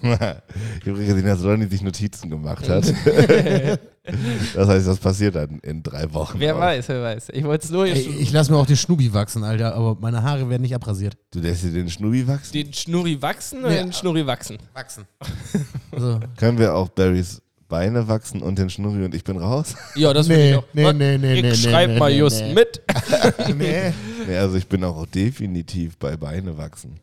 [0.03, 2.85] Ich habe gesehen, dass Ronny sich Notizen gemacht hat.
[4.55, 6.39] das heißt, das passiert dann in drei Wochen.
[6.41, 6.61] Wer auch.
[6.61, 7.29] weiß, wer weiß.
[7.33, 10.23] Ich wollte es nur Ey, ich lasse mir auch den Schnubi wachsen, Alter, aber meine
[10.23, 11.17] Haare werden nicht abrasiert.
[11.33, 12.53] Du lässt dir den Schnubbi wachsen?
[12.53, 14.59] den Schnurri wachsen oder Nee, den Schnurri wachsen?
[14.75, 15.05] Wachsen.
[15.93, 19.75] Also, Können wir auch Barrys Beine wachsen und den Schnurri und ich bin raus?
[19.95, 20.65] Ja, das Nee, will ich auch.
[20.73, 22.55] nee, nee, nee, ich nee, schreib nee, mal nee, just nee.
[22.55, 22.83] mit.
[23.59, 23.93] nee.
[24.27, 26.99] nee, also ich bin auch definitiv bei Beine wachsen.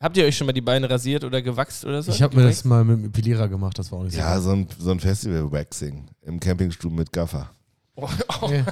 [0.00, 2.10] Habt ihr euch schon mal die Beine rasiert oder gewachst oder so?
[2.10, 4.18] Ich habe mir das mal mit dem Epilierer gemacht, das war auch nicht so.
[4.18, 4.40] Ja, geil.
[4.40, 7.50] so ein, so ein Festival-Waxing im Campingstuhl mit Gaffer.
[7.96, 8.08] Oh,
[8.40, 8.48] oh.
[8.48, 8.64] Nee,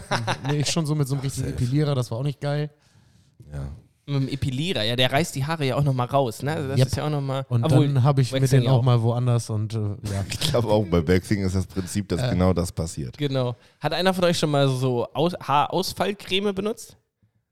[0.49, 1.49] nee, ich schon so mit so einem richtigen.
[1.49, 2.71] Epilierer, das war auch nicht geil.
[3.53, 3.69] Ja.
[4.07, 6.55] Mit dem Epilierer, ja, der reißt die Haare ja auch nochmal raus, ne?
[6.55, 6.87] Also das Yep.
[6.87, 7.45] ist ja auch nochmal.
[7.51, 8.83] Und dann habe ich mir Waxing den auch auch.
[8.83, 10.25] mal woanders und äh, ja.
[10.31, 12.31] Ich glaube auch bei Waxing ist das Prinzip, dass Ja.
[12.31, 13.19] genau das passiert.
[13.19, 13.55] Genau.
[13.81, 16.97] Hat einer von euch schon mal so Aus Haarausfallcreme benutzt?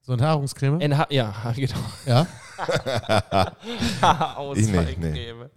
[0.01, 0.81] So eine Haarungscreme?
[1.11, 1.75] Ja, genau.
[2.07, 2.27] Ja,
[4.01, 5.51] Haarausfallcreme.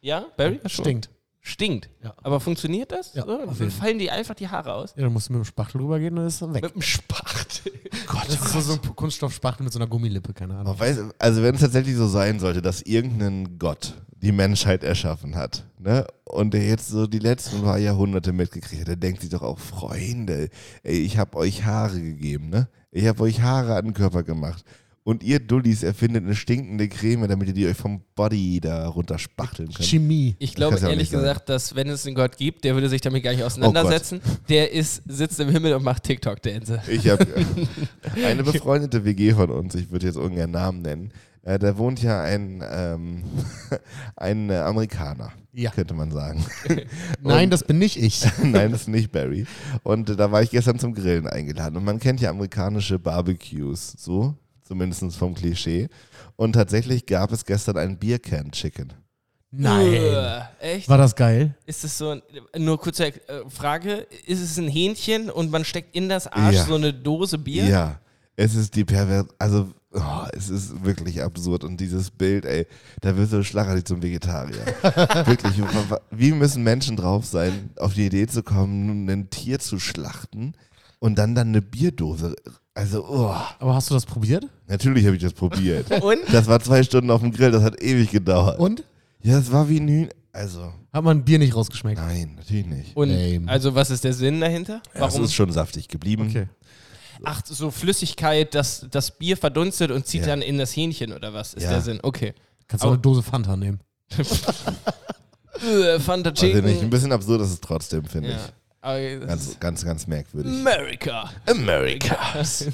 [0.00, 0.60] Ja, Barry?
[0.62, 0.90] Hast du schon mal?
[0.90, 1.10] stinkt.
[1.42, 1.88] Stinkt.
[2.02, 2.14] Ja.
[2.22, 3.14] Aber funktioniert das?
[3.14, 3.38] Ja, so?
[3.46, 4.92] Dann fallen die einfach die Haare aus?
[4.94, 6.62] Ja, dann musst du mit dem Spachtel rübergehen und ist dann weg.
[6.62, 7.62] Mit dem Spacht.
[8.06, 10.66] Gott, das ist so, so ein Kunststoffspachtel mit so einer Gummilippe, keine Ahnung.
[10.66, 15.34] Aber weiß, also wenn es tatsächlich so sein sollte, dass irgendein Gott die Menschheit erschaffen
[15.34, 19.30] hat, ne, und der jetzt so die letzten paar Jahrhunderte mitgekriegt hat, der denkt sich
[19.30, 20.50] doch auch, Freunde,
[20.82, 22.68] ey, ich habe euch Haare gegeben, ne?
[22.92, 24.64] Ich habe euch Haare an den Körper gemacht.
[25.02, 29.70] Und ihr Dullis erfindet eine stinkende Creme, damit ihr die euch vom Body da runterspachteln
[29.72, 29.88] könnt.
[29.88, 30.36] Chemie.
[30.38, 33.30] Ich glaube ehrlich gesagt, dass wenn es einen Gott gibt, der würde sich damit gar
[33.30, 34.20] nicht Oh auseinandersetzen.
[34.50, 36.82] der ist, sitzt im Himmel und macht TikTok-Dance.
[36.88, 37.26] Ich habe
[38.24, 42.22] eine befreundete WG von uns, ich würde jetzt ungern Namen nennen, Äh, da wohnt ja
[42.22, 43.22] ein, ähm,
[44.16, 45.70] ein äh, Amerikaner, Ja.
[45.70, 46.44] könnte man sagen.
[47.22, 48.22] Nein, Und- das bin nicht ich.
[48.42, 49.46] Nein, das ist nicht Barry.
[49.82, 51.78] Und äh, da war ich gestern zum Grillen eingeladen.
[51.78, 54.34] Und man kennt ja amerikanische Barbecues, so,
[54.70, 55.88] zumindest vom Klischee.
[56.36, 58.92] Und tatsächlich gab es gestern ein Beer Can Chicken.
[59.50, 59.94] Nein.
[59.94, 60.88] Äh, echt?
[60.88, 61.56] War das geil?
[61.66, 62.22] Ist es so ein,
[62.56, 63.12] nur kurze äh,
[63.48, 66.64] Frage, ist es ein Hähnchen und man steckt in das Arsch Ja.
[66.66, 67.64] so eine Dose Bier?
[67.64, 68.00] Ja,
[68.36, 72.68] es ist die Pervers, also oh, es ist wirklich absurd und dieses Bild, ey,
[73.00, 74.64] da wirst du schlagartig zum Vegetarier.
[75.26, 75.54] wirklich,
[76.12, 80.54] wie müssen Menschen drauf sein, auf die Idee zu kommen, ein Tier zu schlachten
[81.00, 82.36] und dann dann eine Bierdose.
[82.74, 84.46] Also, oh, Aber hast du das probiert?
[84.68, 85.90] natürlich habe ich das probiert.
[86.02, 86.18] Und?
[86.32, 88.58] Das war zwei Stunden auf dem Grill, das hat ewig gedauert.
[88.60, 88.84] Und?
[89.22, 90.08] Ja, es war wie ein Hühn.
[90.32, 91.98] Also, Hat man Bier nicht rausgeschmeckt?
[92.00, 92.96] nein, natürlich nicht.
[92.96, 93.48] Und Lame.
[93.50, 94.80] also was ist der Sinn dahinter?
[94.94, 96.28] Ja, es ist schon saftig geblieben.
[96.30, 96.46] Okay.
[97.24, 100.28] Ach, so Flüssigkeit, dass das Bier verdunstet und zieht Ja.
[100.28, 101.70] dann in das Hähnchen oder was ist Ja.
[101.70, 101.98] der Sinn?
[102.02, 102.32] Okay.
[102.68, 103.80] Kannst du auch eine Dose Fanta nehmen.
[105.62, 106.90] Äh, Fanta Weiß ich nicht, ein Chicken.
[106.90, 108.36] bisschen absurd ist es trotzdem, finde Ja.
[108.36, 108.42] ich.
[108.82, 110.52] Aber das Ganz, ganz, ganz merkwürdig.
[110.52, 111.28] America.
[111.46, 112.16] America.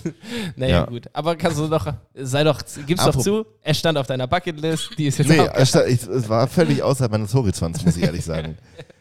[0.56, 0.84] naja, Ja.
[0.86, 1.08] gut.
[1.12, 4.90] Aber kannst du doch, sei doch, gib's doch Apropos- zu, er stand auf deiner Bucketlist,
[4.96, 8.04] die ist jetzt Nee, es, sta- ich, es war völlig außerhalb meines Horizonts, muss ich
[8.04, 8.56] ehrlich sagen.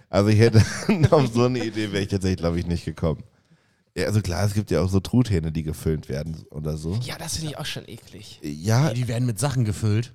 [0.10, 0.64] Also ich hätte
[1.12, 3.24] auf so eine Idee wäre ich tatsächlich, glaube ich, nicht gekommen.
[3.96, 6.96] Ja, also klar, es gibt ja auch so Truthähne, die gefüllt werden oder so.
[7.04, 8.40] Ja, das finde ich auch schon eklig.
[8.42, 10.12] Ja, Die werden mit Sachen gefüllt.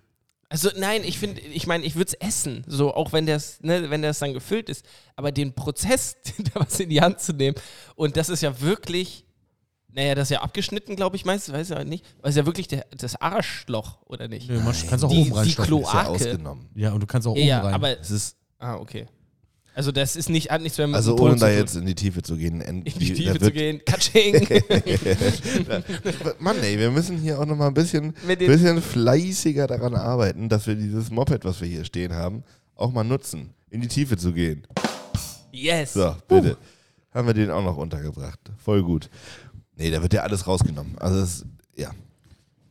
[0.53, 3.89] Also nein, ich finde, ich meine, ich würde es essen, so auch wenn das, ne,
[3.89, 4.85] wenn das dann gefüllt ist.
[5.17, 6.17] Aber den Prozess,
[6.55, 7.57] da was in die Hand zu nehmen
[7.95, 9.25] und das ist ja wirklich,
[9.93, 12.05] naja, das ist ja abgeschnitten, glaube ich, meistens, weiß ich aber nicht.
[12.19, 14.49] Aber ist ja wirklich der, das Arschloch oder nicht?
[14.49, 15.73] Nö, man kannst auch Die- oben die reinstopfen.
[15.73, 16.11] Klo- ist ja Kloake.
[16.11, 16.69] ausgenommen.
[16.75, 17.75] ja, und du kannst auch Ja, ja, oben rein.
[17.75, 19.07] aber Es ist, ah okay.
[19.75, 22.23] Also das ist nicht hat nichts mehr mit also ohne da jetzt in die Tiefe
[22.23, 22.61] zu gehen.
[22.71, 24.35] in die Tiefe zu gehen, Katsching.
[26.39, 30.67] Mann, ey, wir müssen hier auch noch mal ein bisschen, bisschen fleißiger daran arbeiten, dass
[30.67, 32.43] wir dieses Moped, was wir hier stehen haben,
[32.75, 34.67] auch mal nutzen, in die Tiefe zu gehen.
[35.53, 35.95] yes.
[35.95, 36.57] So, bitte.
[37.13, 38.39] Haben wir den auch noch untergebracht.
[38.63, 39.11] Voll gut.
[39.77, 40.97] Nee, da wird ja alles rausgenommen.
[40.99, 41.45] Also, es,
[41.77, 41.91] ja,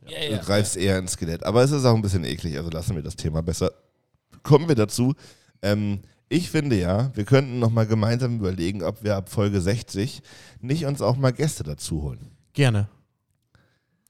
[0.08, 0.38] Ja, du ja.
[0.38, 1.44] greifst eher ins Skelett.
[1.44, 3.72] Aber es ist auch ein bisschen eklig, also lassen wir das Thema besser.
[4.44, 5.14] Kommen wir dazu.
[5.62, 10.22] Ähm, ich finde ja, wir könnten noch mal gemeinsam überlegen, ob wir ab Folge 60
[10.62, 12.32] nicht uns auch mal Gäste dazu holen.
[12.54, 12.88] Gerne.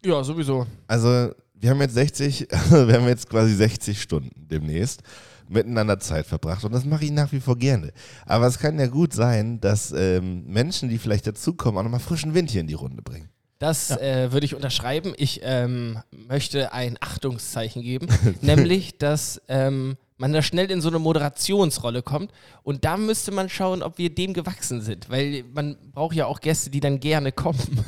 [0.04, 0.68] ja, sowieso.
[0.88, 5.02] Also, wir haben jetzt 60, wir haben jetzt quasi 60 Stunden demnächst
[5.48, 7.92] miteinander Zeit verbracht und das mache ich nach wie vor gerne.
[8.26, 12.36] Aber es kann ja gut sein, dass ähm, Menschen, die vielleicht dazukommen, auch nochmal frischen
[12.36, 13.30] Wind hier in die Runde bringen.
[13.58, 15.14] Das äh, würde ich unterschreiben.
[15.18, 18.08] Ich ähm, möchte ein Achtungszeichen geben,
[18.42, 22.32] nämlich, dass ähm, man da schnell in so eine Moderationsrolle kommt
[22.64, 26.40] und da müsste man schauen, ob wir dem gewachsen sind, weil man braucht ja auch
[26.42, 27.60] Gäste, die dann gerne kommen.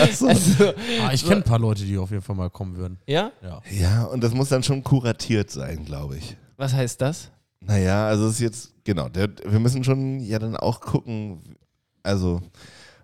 [0.00, 0.28] also,
[1.02, 2.98] Ah, ich kenne ein paar Leute, die auf jeden Fall mal kommen würden.
[3.06, 3.32] ja?
[3.42, 3.60] Ja.
[3.70, 6.36] Ja, und das muss dann schon kuratiert sein, glaube ich.
[6.56, 7.30] Was heißt das?
[7.60, 11.56] Naja, also es ist jetzt, genau, der, wir müssen schon ja dann auch gucken,
[12.02, 12.40] also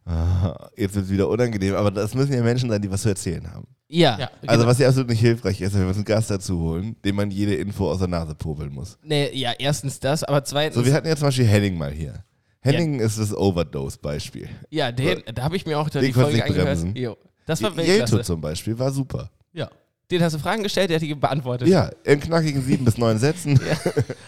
[0.77, 3.51] jetzt wird es wieder unangenehm, aber das müssen ja Menschen sein, die was zu erzählen
[3.53, 3.67] haben.
[3.89, 4.19] Ja.
[4.19, 4.53] Ja, genau.
[4.53, 7.31] Also was ja absolut nicht hilfreich ist, wir müssen einen Gast dazu holen, dem man
[7.31, 8.99] jede Info aus der Nase popeln muss.
[9.03, 10.77] nee, ja, erstens das, aber zweitens.
[10.77, 12.25] So, wir hatten ja zum Beispiel Henning mal hier.
[12.61, 14.49] Henning ist das Overdose-Beispiel.
[14.71, 16.67] ja, den, da habe ich mir auch da Den die Folge angehört.
[16.67, 16.97] bremsen.
[16.97, 17.17] Jo.
[17.47, 19.31] Das war Jelto zum Beispiel war super.
[19.53, 19.71] Ja.
[20.11, 21.69] Den hast du Fragen gestellt, der hat die beantwortet.
[21.69, 23.59] Ja, in knackigen sieben bis neun Sätzen.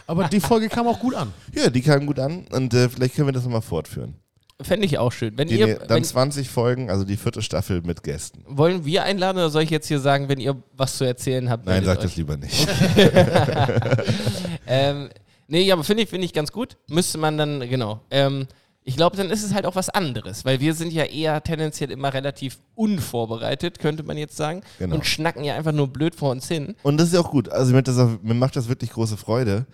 [0.06, 1.32] Aber die Folge kam auch gut an.
[1.52, 4.14] Ja, die kamen gut an und äh, vielleicht können wir das nochmal fortführen.
[4.60, 5.38] Fände ich auch schön.
[5.38, 8.44] Wenn Die, ihr, dann wenn, 20 Folgen, also die vierte Staffel mit Gästen.
[8.48, 11.64] wollen wir einladen oder soll ich jetzt hier sagen, wenn ihr was zu erzählen habt?
[11.64, 12.04] Nein, meldet sag euch.
[12.04, 12.68] das lieber nicht.
[14.68, 15.08] Ähm,
[15.46, 16.76] nee, aber finde ich, finde ich ganz gut.
[16.88, 18.00] Müsste man dann, genau.
[18.10, 18.46] Ähm,
[18.84, 21.90] ich glaube, dann ist es halt auch was anderes, weil wir sind ja eher tendenziell
[21.90, 24.62] immer relativ unvorbereitet, könnte man jetzt sagen.
[24.78, 24.96] Genau.
[24.96, 26.74] Und schnacken ja einfach nur blöd vor uns hin.
[26.82, 27.48] Und das ist ja auch gut.
[27.48, 29.66] Also mir, das auch, mir macht das wirklich große Freude.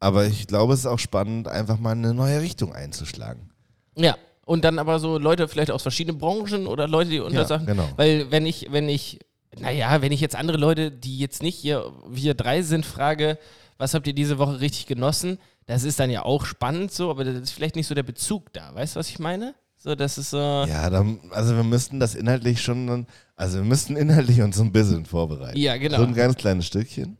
[0.00, 3.50] Aber ich glaube, es ist auch spannend, einfach mal eine neue Richtung einzuschlagen.
[3.98, 4.16] Ja.
[4.44, 7.66] Und dann aber so Leute vielleicht aus verschiedenen Branchen oder Leute, die unter Ja, Sachen.
[7.66, 7.88] genau.
[7.96, 9.18] Weil wenn ich, wenn ich,
[9.58, 13.38] naja, wenn ich jetzt andere Leute, die jetzt nicht hier, wir drei sind, frage,
[13.76, 15.38] was habt ihr diese Woche richtig genossen?
[15.66, 18.52] Das ist dann ja auch spannend so, aber das ist vielleicht nicht so der Bezug
[18.54, 18.74] da.
[18.74, 19.54] Weißt du, was ich meine?
[19.76, 20.38] So, das ist so.
[20.38, 23.06] Ja, dann, also wir müssten das inhaltlich schon,
[23.36, 25.58] also wir müssten inhaltlich uns ein bisschen vorbereiten.
[25.58, 25.98] Ja, genau.
[25.98, 27.18] So ein ganz kleines Stückchen.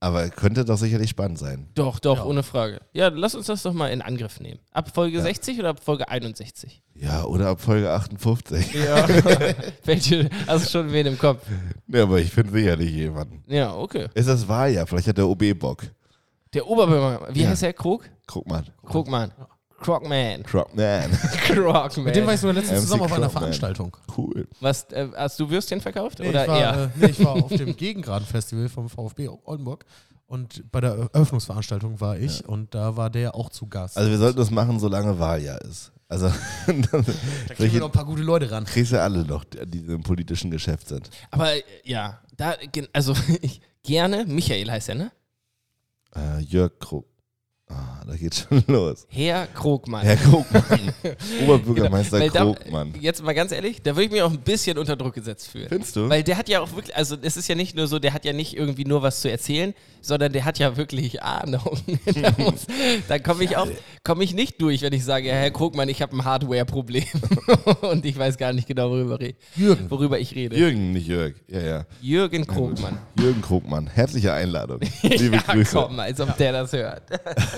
[0.00, 1.68] Aber könnte doch sicherlich spannend sein.
[1.74, 2.24] Doch, doch, Ja.
[2.24, 2.80] ohne Frage.
[2.92, 4.60] Ja, lass uns das doch mal in Angriff nehmen.
[4.72, 6.82] Ab Folge 60 oder ab Folge 61?
[6.94, 8.74] Ja, oder ab Folge 58.
[8.74, 9.08] Ja.
[9.84, 10.30] Welche?
[10.46, 11.44] Hast du schon wen im Kopf?
[11.88, 13.42] Ja, aber ich finde sicherlich jemanden.
[13.52, 14.06] Ja, okay.
[14.14, 14.86] Ist das Wahljahr?
[14.86, 15.82] Vielleicht hat der OB Bock.
[16.54, 17.48] Der Oberbürgermeister, wie Ja.
[17.50, 17.72] heißt er?
[17.72, 18.08] Krog?
[18.26, 18.64] Guck mal.
[19.78, 20.42] Krogmann.
[20.42, 21.10] Crocman.
[21.10, 21.10] Crocman.
[21.46, 22.04] Crocman.
[22.04, 23.40] Mit dem war ich sogar letztens MC zusammen auf einer Crocman.
[23.40, 23.96] Veranstaltung.
[24.16, 24.48] Cool.
[24.60, 26.18] Was, äh, hast du Würstchen verkauft?
[26.18, 26.84] Nee, oder ich, war, er?
[26.84, 29.84] äh, nee, ich war auf dem Gegengraden-Festival vom VfB Oldenburg
[30.26, 33.96] und bei der Eröffnungsveranstaltung war ich und da war der auch zu Gast.
[33.96, 35.92] Also wir sollten das machen, solange Wahljahr ist.
[36.08, 36.30] Also
[36.66, 38.64] dann da kriegen wir noch ein paar gute Leute ran.
[38.64, 41.10] kriegst du alle noch, die im politischen Geschäft sind.
[41.30, 41.50] Aber
[41.84, 42.54] ja, da,
[42.92, 45.12] also ich, gerne, Michael heißt er, ne?
[46.14, 47.06] Äh, Jörg Krug.
[47.70, 49.06] Ah, da geht's schon los.
[49.10, 50.02] Herr Krogmann.
[50.04, 50.92] Herr Krugmann.
[51.44, 52.94] Oberbürgermeister Weil da- Krugmann.
[53.00, 55.68] Jetzt mal ganz ehrlich, da würde ich mich auch ein bisschen unter Druck gesetzt fühlen.
[55.68, 56.08] Findest du?
[56.08, 58.24] Weil der hat ja auch wirklich, also es ist ja nicht nur so, der hat
[58.24, 61.78] ja nicht irgendwie nur was zu erzählen, sondern der hat ja wirklich Ahnung.
[62.22, 62.32] da
[63.08, 63.68] da komme ich auch,
[64.02, 67.04] komme ich nicht durch, wenn ich sage, Herr Krogmann, ich habe ein Hardware-Problem
[67.82, 69.18] und ich weiß gar nicht genau, worüber,
[69.56, 69.90] Jürgen.
[69.90, 70.56] worüber ich rede.
[70.56, 71.34] Jürgen, nicht Jörg.
[71.48, 71.86] Ja, ja.
[72.00, 72.98] Jürgen Krogmann.
[73.18, 73.88] Jürgen Krugmann.
[73.88, 74.80] Herzliche Einladung.
[75.02, 75.76] Liebe ja, Grüße.
[75.76, 77.02] komm, als ob der das hört.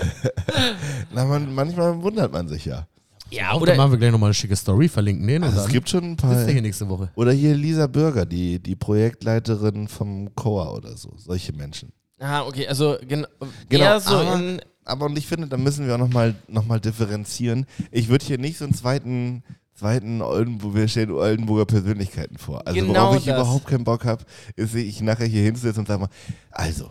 [1.15, 2.87] Na, man, manchmal wundert man sich ja.
[3.33, 5.65] Ja, Oder oder machen wir gleich nochmal eine schicke Story, verlinken den und Also es
[5.65, 6.35] dann gibt schon ein paar.
[6.35, 7.11] der hier nächste Woche.
[7.15, 11.13] Oder hier Lisa Bürger, die, die Projektleiterin vom COA oder so.
[11.17, 11.93] Solche Menschen.
[12.19, 13.27] Ah, okay, also gen
[13.69, 14.61] Genau, so aber- in.
[14.85, 17.67] Aber und ich finde, da müssen wir auch nochmal noch mal differenzieren.
[17.93, 19.45] Ich würde hier nicht so einen zweiten,
[19.77, 22.67] zweiten Oldenburg, wir stellen Oldenburger Persönlichkeiten vor.
[22.67, 23.37] Also Genau worauf ich das.
[23.39, 24.25] überhaupt keinen Bock habe,
[24.57, 26.09] ist, ich nachher hier hinsetze und sage mal,
[26.51, 26.91] also,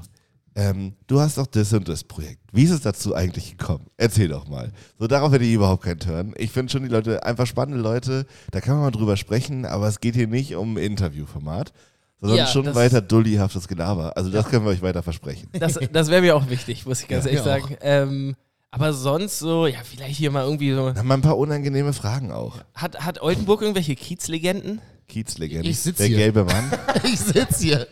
[0.60, 2.42] ähm, du hast doch das und das Projekt.
[2.52, 3.86] Wie ist es dazu eigentlich gekommen?
[3.96, 4.72] Erzähl doch mal.
[4.98, 6.34] So, darauf hätte ich überhaupt keinen Turn.
[6.38, 9.88] Ich finde schon die Leute, einfach spannende Leute, da kann man mal drüber sprechen, aber
[9.88, 11.72] es geht hier nicht um Interviewformat,
[12.20, 14.18] sondern Ja, schon weiter dullihaftes Gelaber.
[14.18, 15.48] Also das können wir euch weiter versprechen.
[15.54, 17.78] Das, das wäre mir auch wichtig, muss ich ganz Ja, ehrlich sagen.
[17.80, 18.36] Ähm,
[18.72, 20.90] aber sonst so, ja, vielleicht hier mal irgendwie so.
[20.92, 22.58] Da haben wir ein paar unangenehme Fragen auch.
[22.76, 24.82] Hat, hat Oldenburg irgendwelche Kiezlegenden?
[25.08, 25.70] Kiezlegende.
[25.70, 26.18] Ich sitz Der hier.
[26.18, 26.72] gelbe Mann.
[27.06, 27.88] ich sitze hier.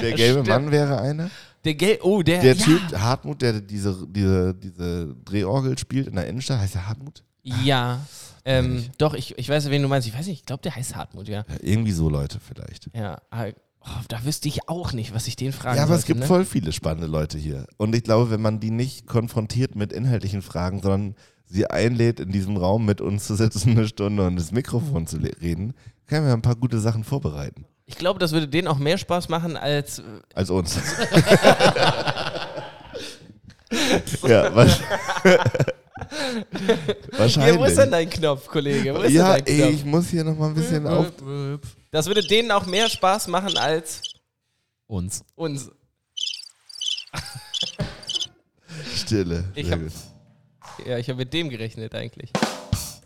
[0.00, 0.48] Der gelbe Stimmt.
[0.48, 1.30] Mann wäre einer.
[1.68, 2.40] Der Gel oh, der.
[2.40, 2.64] Der ja.
[2.64, 7.22] Typ, Hartmut, der diese, diese, diese Drehorgel spielt in der Innenstadt, heißt er Hartmut?
[7.42, 8.00] Ja.
[8.46, 10.08] Ähm, doch, ich, ich weiß, wen du meinst.
[10.08, 11.44] Ich weiß nicht, ich glaube, der heißt Hartmut, ja.
[11.46, 12.88] Ja, irgendwie so Leute vielleicht.
[12.94, 13.20] Ja.
[13.30, 13.48] ah,
[13.80, 16.20] Oh, da wüsste ich auch nicht, was ich den fragen Ja, aber es sollte, gibt
[16.20, 16.26] ne?
[16.26, 17.66] voll viele spannende Leute hier.
[17.76, 22.32] Und ich glaube, wenn man die nicht konfrontiert mit inhaltlichen Fragen, sondern sie einlädt, in
[22.32, 25.74] diesem Raum mit uns zu sitzen, eine Stunde und das Mikrofon zu reden,
[26.06, 27.66] können wir ein paar gute Sachen vorbereiten.
[27.88, 30.02] Ich glaube, das würde denen auch mehr Spaß machen als.
[30.34, 30.76] Als uns.
[34.28, 34.78] ja, was,
[37.16, 37.54] wahrscheinlich.
[37.54, 38.94] Ja, wo ist denn dein Knopf, Kollege?
[38.94, 39.68] Wo ist ja, denn dein Knopf?
[39.68, 41.06] ey, ich muss hier noch mal ein bisschen auf.
[41.90, 44.02] Das würde denen auch mehr Spaß machen als
[44.86, 45.24] Uns.
[45.34, 45.70] uns.
[48.96, 49.44] Stille.
[49.54, 49.80] Ich hab-.
[50.84, 52.32] Ja, ich habe mit dem gerechnet eigentlich.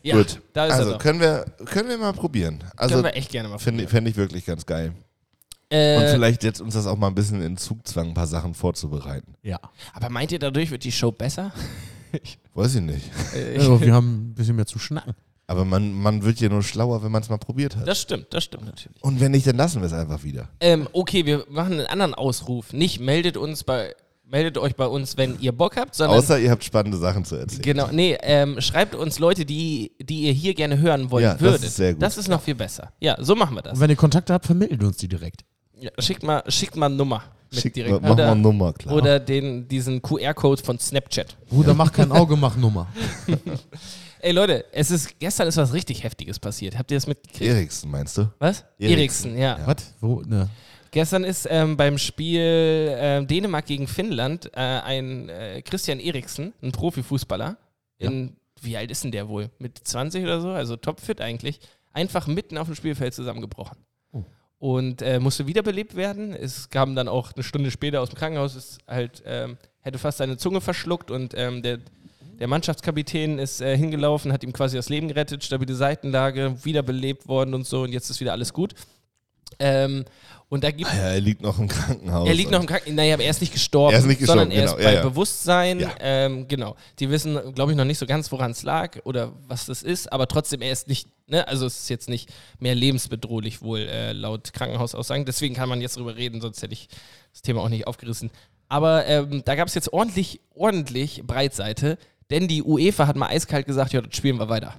[0.02, 0.40] Ja, gut.
[0.52, 1.02] da ist also er doch.
[1.02, 2.62] können wir, können wir mal probieren.
[2.76, 4.92] Also Können wir echt gerne mal finde fänd ich wirklich ganz geil.
[5.70, 8.52] Und äh, vielleicht jetzt uns das auch mal ein bisschen in Zugzwang, ein paar Sachen
[8.52, 9.34] vorzubereiten.
[9.42, 9.58] Ja.
[9.94, 11.50] Aber meint ihr, dadurch wird die Show besser?
[12.54, 13.10] Weiß ich nicht.
[13.34, 15.14] Äh, Also, wir haben ein bisschen mehr zu schnacken.
[15.46, 17.88] Aber man, man wird ja nur schlauer, wenn man es mal probiert hat.
[17.88, 19.02] Das stimmt, das stimmt natürlich.
[19.02, 20.48] Und wenn nicht, dann lassen wir es einfach wieder.
[20.60, 22.72] Ähm, okay, wir machen einen anderen Ausruf.
[22.72, 23.94] Nicht meldet uns bei,
[24.32, 27.36] meldet euch bei uns, wenn ihr Bock habt, sondern Außer ihr habt spannende Sachen zu
[27.36, 27.62] erzählen.
[27.62, 31.40] genau, nee, ähm, schreibt uns Leute, die, die ihr hier gerne hören wollen Ja, das
[31.42, 31.64] würdet.
[31.64, 32.02] ist sehr gut.
[32.02, 32.90] Das ist noch viel besser.
[32.98, 33.74] Ja, so machen wir das.
[33.74, 35.44] Und wenn ihr Kontakte habt, vermittelt uns die direkt.
[35.78, 37.92] Ja, schickt mal, schickt mal eine Nummer mit Schick, direkt.
[37.92, 38.94] mach mal oder eine Nummer klar.
[38.96, 41.36] oder den, diesen QR-Code von Snapchat.
[41.50, 42.88] Bruder, mach kein Auge, mach Nummer.
[44.20, 46.78] Ey Leute, es ist gestern ist was richtig Heftiges passiert.
[46.78, 47.42] Habt ihr das mitgekriegt?
[47.50, 48.30] Eriksen, meinst du?
[48.38, 48.64] Was?
[48.78, 48.98] Eriksen.
[48.98, 49.58] Eriksen, ja.
[49.58, 49.66] Ja.
[49.66, 49.92] Was?
[50.00, 50.22] Wo?
[50.24, 50.48] Ne.
[50.92, 56.70] Gestern ist ähm, beim Spiel ähm, Dänemark gegen Finnland äh, ein äh, Christian Eriksen, ein
[56.70, 57.56] Profifußballer,
[57.96, 59.48] in, wie alt ist denn der wohl?
[59.58, 61.60] Mit 20 oder so, also topfit eigentlich,
[61.94, 63.78] einfach mitten auf dem Spielfeld zusammengebrochen.
[64.12, 64.24] Oh.
[64.58, 66.34] Und äh, musste wiederbelebt werden.
[66.34, 70.18] Es kam dann auch eine Stunde später aus dem Krankenhaus, ist halt, ähm, hätte fast
[70.18, 71.78] seine Zunge verschluckt und ähm, der,
[72.38, 77.54] der Mannschaftskapitän ist äh, hingelaufen, hat ihm quasi das Leben gerettet, stabile Seitenlage, wiederbelebt worden
[77.54, 78.74] und so und jetzt ist wieder alles gut.
[79.58, 80.04] Ähm,
[80.52, 82.28] und da gibt Ah Ja, er liegt noch im Krankenhaus.
[82.28, 82.94] er liegt noch im Krankenhaus.
[82.94, 83.94] Naja, aber er ist nicht gestorben.
[83.94, 84.76] Er ist nicht gestorben, sondern er genau.
[84.76, 85.02] ist bei Ja, ja.
[85.02, 85.90] Bewusstsein.
[85.98, 86.76] Ähm, genau.
[86.98, 90.12] Die wissen, glaube ich, noch nicht so ganz, woran es lag oder was das ist.
[90.12, 94.12] Aber trotzdem, er ist nicht, ne, also es ist jetzt nicht mehr lebensbedrohlich wohl äh,
[94.12, 95.24] laut Krankenhausaussagen.
[95.24, 96.88] Deswegen kann man jetzt drüber reden, sonst hätte ich
[97.32, 98.30] das Thema auch nicht aufgerissen.
[98.68, 101.96] Aber ähm, da gab es jetzt ordentlich, ordentlich Breitseite.
[102.32, 104.74] Denn die UEFA hat mal eiskalt gesagt, ja, das spielen wir weiter.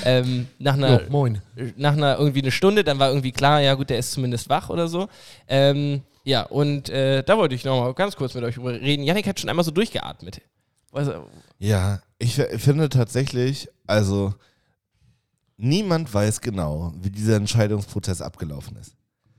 [0.04, 1.42] Ähm, nach einer Jo, moin.
[1.76, 4.70] nach einer irgendwie eine Stunde, dann war irgendwie klar, ja gut, der ist zumindest wach
[4.70, 5.08] oder so.
[5.48, 9.02] Ähm, ja, und äh, da wollte ich noch mal ganz kurz mit euch drüber reden.
[9.02, 10.40] Janik hat schon einmal so durchgeatmet.
[10.92, 11.26] Also,
[11.58, 14.34] Ja, ich finde tatsächlich, also
[15.56, 18.94] niemand weiß genau, wie dieser Entscheidungsprozess abgelaufen ist.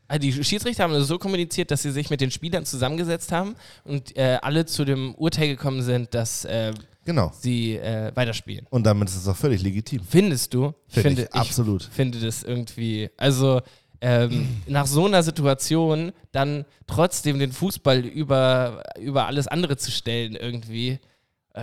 [0.09, 3.55] Also die Schiedsrichter haben das so kommuniziert, dass sie sich mit den Spielern zusammengesetzt haben
[3.85, 6.73] und äh, alle zu dem Urteil gekommen sind, dass äh,
[7.05, 7.31] Genau.
[7.39, 8.67] sie äh, weiterspielen.
[8.69, 10.01] Und damit ist es auch völlig legitim.
[10.07, 10.73] Findest du?
[10.87, 11.83] Finde finde ich, absolut.
[11.83, 13.61] finde das irgendwie, also
[14.01, 20.35] ähm, nach so einer Situation dann trotzdem den Fußball über, über alles andere zu stellen,
[20.35, 20.99] irgendwie.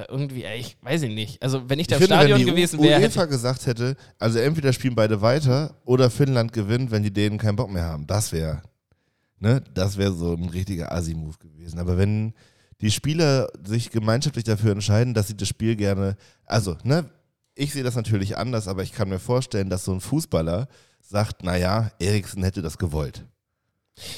[0.03, 1.43] Äh, irgendwie, äh, ich weiß ich nicht.
[1.43, 3.97] Also, wenn ich da Ich im finde, Stadion wenn gewesen wäre, UEFA hätte gesagt hätte,
[4.19, 8.07] also entweder spielen beide weiter oder Finnland gewinnt, wenn die Dänen keinen Bock mehr haben.
[8.07, 8.63] Das wäre,
[9.39, 11.79] ne, das wäre so ein richtiger Assi-Move gewesen.
[11.79, 12.35] Aber wenn
[12.81, 17.07] die Spieler sich gemeinschaftlich dafür entscheiden, dass sie das Spiel gerne, also, ne,
[17.55, 20.69] ich sehe das natürlich anders, aber ich kann mir vorstellen, dass so ein Fußballer
[21.01, 23.25] sagt, naja, Eriksen hätte das gewollt.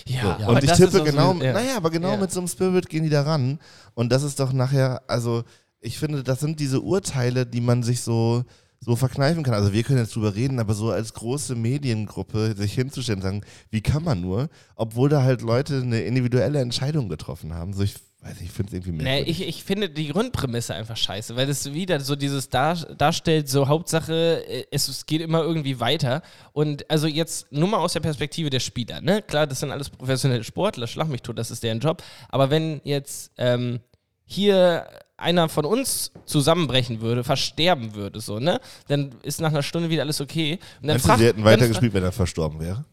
[0.07, 0.29] ja, So.
[0.45, 1.53] aber und ich tippe auch so- genau, ja.
[1.53, 2.17] naja, aber genau Ja.
[2.17, 3.61] mit so einem Spirit gehen die da ran.
[3.95, 5.45] Und das ist doch nachher, also
[5.81, 8.45] ich finde, das sind diese Urteile, die man sich so,
[8.81, 9.55] so verkneifen kann.
[9.55, 13.45] Also wir können jetzt drüber reden, aber so als große Mediengruppe sich hinzustellen und sagen,
[13.71, 17.73] wie kann man nur, obwohl da halt Leute eine individuelle Entscheidung getroffen haben.
[17.73, 19.41] So ich weiß nicht, ich finde es irgendwie Nee, merkwürdig.
[19.43, 23.69] ich, ich finde die Grundprämisse einfach scheiße, weil das wieder so dieses Dar darstellt, so
[23.69, 26.23] Hauptsache, äh, es, es geht immer irgendwie weiter.
[26.53, 29.23] Und also jetzt nur mal aus der Perspektive der Spieler, ne?
[29.23, 32.03] Klar, das sind alles professionelle Sportler, schlag mich tot, das ist deren Job.
[32.29, 33.79] Aber wenn jetzt ähm,
[34.29, 38.61] hier einer von uns zusammenbrechen würde, versterben würde, so, ne?
[38.87, 40.61] Dann ist nach einer Stunde wieder alles okay.
[40.81, 42.85] Und dann Meinst du, fragt- sie hätten weitergespielt, wenn er verstorben wäre?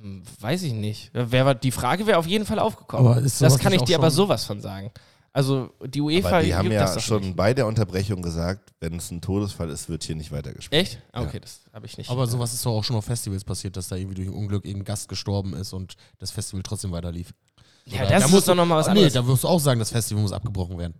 [0.00, 1.10] Hm, Weiß ich nicht.
[1.12, 3.22] Wer war, die Frage wäre auf jeden Fall aufgekommen.
[3.22, 4.90] Das kann ich dir aber sowas von sagen.
[5.32, 7.36] Also die UEFA Aber die haben gibt ja schon nicht.
[7.36, 10.80] bei der Unterbrechung gesagt, wenn es ein Todesfall ist, wird hier nicht weitergespielt.
[10.80, 11.02] Echt?
[11.10, 12.08] Ah, okay, das habe ich nicht.
[12.08, 14.64] Aber sowas ist doch auch schon auf Festivals passiert, dass da irgendwie durch ein Unglück
[14.64, 17.34] irgendein Gast gestorben ist und das Festival trotzdem weiter lief.
[17.86, 19.12] Ja, Oder- das da ist musst doch nochmal was anderes.
[19.12, 20.94] Nee, da wirst du auch sagen, das Festival muss abgebrochen werden.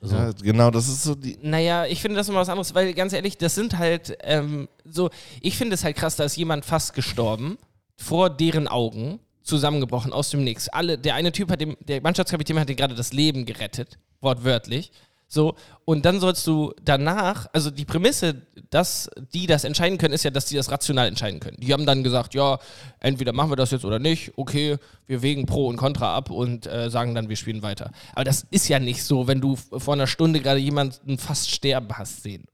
[0.00, 1.38] Also, Ja, genau, das ist so die.
[1.40, 5.08] Naja, ich finde das nochmal was anderes, weil ganz ehrlich, das sind halt ähm, so,
[5.40, 7.56] ich finde es halt krass, da ist jemand fast gestorben,
[7.96, 10.68] vor deren Augen, zusammengebrochen aus dem Nix.
[10.68, 14.92] Alle, der eine Typ hat dem, der Mannschaftskapitän hat dir gerade das Leben gerettet, wortwörtlich.
[15.28, 20.22] So, und dann sollst du danach, also die Prämisse, dass die das entscheiden können, ist
[20.22, 21.56] ja, dass die das rational entscheiden können.
[21.58, 22.58] Die haben dann gesagt, ja,
[23.00, 24.76] entweder machen wir das jetzt oder nicht, okay,
[25.08, 27.90] wir wägen Pro und Contra ab und äh, sagen dann, wir spielen weiter.
[28.14, 31.88] Aber das ist ja nicht so, wenn du vor einer Stunde gerade jemanden fast sterben
[31.98, 32.46] hast sehen.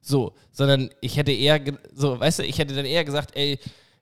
[0.00, 1.60] So, sondern ich hätte eher,
[1.94, 3.58] so, weißt du, ich hätte dann eher gesagt, ey,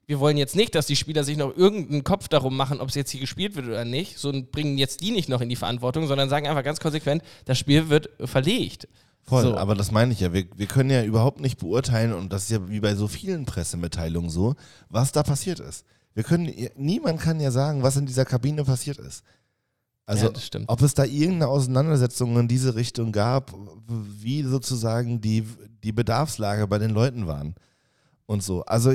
[0.07, 2.95] wir wollen jetzt nicht, dass die Spieler sich noch irgendeinen Kopf darum machen, ob es
[2.95, 5.57] jetzt hier gespielt wird oder nicht, so und bringen jetzt die nicht noch in die
[5.57, 8.89] Verantwortung, sondern sagen einfach ganz konsequent, das Spiel wird verlegt.
[9.23, 9.57] Voll, So.
[9.57, 10.35] aber das meine ich ja.
[10.35, 13.47] Wir, wir können ja überhaupt nicht beurteilen, und das ist ja wie bei so vielen
[13.47, 14.55] Pressemitteilungen so,
[14.91, 15.87] was da passiert ist.
[16.13, 19.25] Wir können, niemand kann ja sagen, was in dieser Kabine passiert ist.
[20.07, 20.67] Also, Ja, das stimmt.
[20.69, 23.55] ob es da irgendeine Auseinandersetzung in diese Richtung gab,
[23.89, 25.45] wie sozusagen die,
[25.83, 27.55] die Bedarfslage bei den Leuten waren
[28.27, 28.63] und so.
[28.67, 28.93] Also,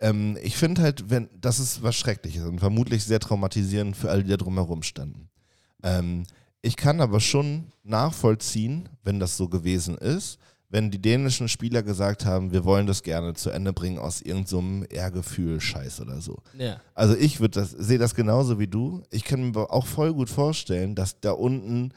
[0.00, 4.24] ähm, ich finde halt, wenn, das ist was Schreckliches und vermutlich sehr traumatisierend für alle,
[4.24, 5.28] die da drumherum standen.
[5.82, 6.24] Ähm,
[6.62, 10.38] ich kann aber schon nachvollziehen, wenn das so gewesen ist,
[10.70, 14.86] wenn die dänischen Spieler gesagt haben, wir wollen das gerne zu Ende bringen aus irgendeinem
[14.88, 16.38] Ehrgefühl, Scheiß oder so.
[16.56, 16.80] Ja.
[16.94, 19.02] Also ich würde das, sehe das genauso wie du.
[19.10, 21.92] Ich kann mir auch voll gut vorstellen, dass da unten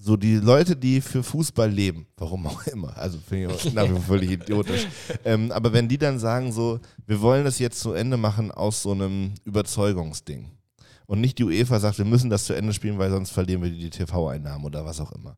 [0.00, 3.84] so die Leute, die für Fußball leben, warum auch immer, also finde ich auch nach
[3.84, 4.86] wie vor völlig idiotisch,
[5.24, 8.82] ähm, aber wenn die dann sagen so, wir wollen das jetzt zu Ende machen aus
[8.82, 10.50] so einem Überzeugungsding
[11.06, 13.70] und nicht die UEFA sagt, wir müssen das zu Ende spielen, weil sonst verlieren wir
[13.70, 15.36] die TV-Einnahmen oder was auch immer,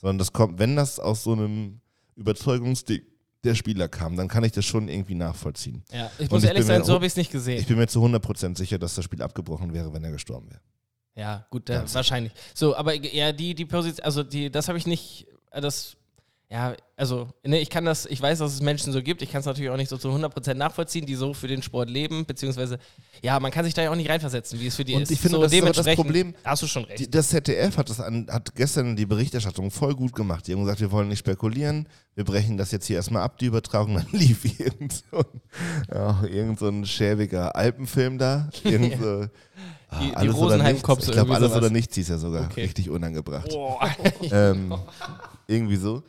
[0.00, 1.80] sondern das kommt, wenn das aus so einem
[2.14, 3.02] Überzeugungsding
[3.42, 5.82] der Spieler kam, dann kann ich das schon irgendwie nachvollziehen.
[5.92, 6.10] ja.
[6.18, 7.60] Ich muss ich ehrlich mir sein, so habe ich es nicht gesehen.
[7.60, 10.60] Ich bin mir zu 100% sicher, dass das Spiel abgebrochen wäre, wenn er gestorben wäre.
[11.16, 12.32] Ja, gut, äh, wahrscheinlich.
[12.54, 15.96] So, aber ja, die, die Position, also die, das habe ich nicht, äh, das,
[16.50, 19.40] ja, also, ne, ich kann das, ich weiß, dass es Menschen so gibt, ich kann
[19.40, 22.78] es natürlich auch nicht so zu 100% nachvollziehen, die so für den Sport leben, beziehungsweise,
[23.22, 25.10] ja, man kann sich da ja auch nicht reinversetzen, wie es für die Und ist.
[25.10, 26.34] ich finde, so, das ist das Problem.
[26.44, 26.98] Hast du schon recht.
[26.98, 30.46] Die, das ZDF hat, das an, hat gestern die Berichterstattung voll gut gemacht.
[30.46, 33.46] Die haben gesagt, wir wollen nicht spekulieren, wir brechen das jetzt hier erstmal ab, die
[33.46, 33.94] Übertragung.
[33.94, 35.40] Dann lief irgend so ein,
[35.92, 38.48] ja, irgend so ein schäbiger Alpenfilm da.
[38.64, 39.26] Irgend so,
[40.00, 41.06] Die- die oder Rosenheim-Cops.
[41.06, 41.62] Ich glaube, alles sowas.
[41.62, 42.44] oder nichts hieß ja sogar.
[42.46, 42.62] Okay.
[42.62, 43.48] Richtig unangebracht.
[43.50, 43.88] Boah.
[44.30, 44.74] ähm,
[45.46, 46.02] irgendwie so.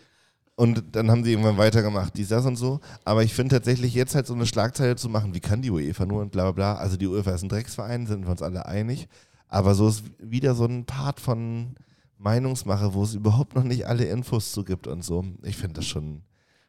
[0.58, 2.80] Und dann haben sie irgendwann weitergemacht, dies, das und so.
[3.04, 6.06] Aber ich finde tatsächlich jetzt halt so eine Schlagzeile zu machen, wie kann die UEFA
[6.06, 6.76] nur und bla bla bla.
[6.76, 9.08] Also die UEFA ist ein Drecksverein, sind wir uns alle einig.
[9.50, 11.76] Aber so ist wieder so ein Part von
[12.18, 15.26] Meinungsmache, wo es überhaupt noch nicht alle Infos zu gibt und so.
[15.44, 16.22] Ich finde das schon,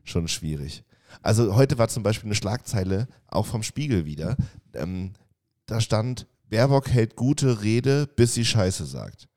[0.03, 0.83] schon schwierig.
[1.23, 4.37] Also heute war zum Beispiel eine Schlagzeile, auch vom Spiegel wieder.
[4.75, 5.13] Ähm,
[5.67, 9.29] da stand, Baerbock hält gute Rede, bis sie Scheiße sagt.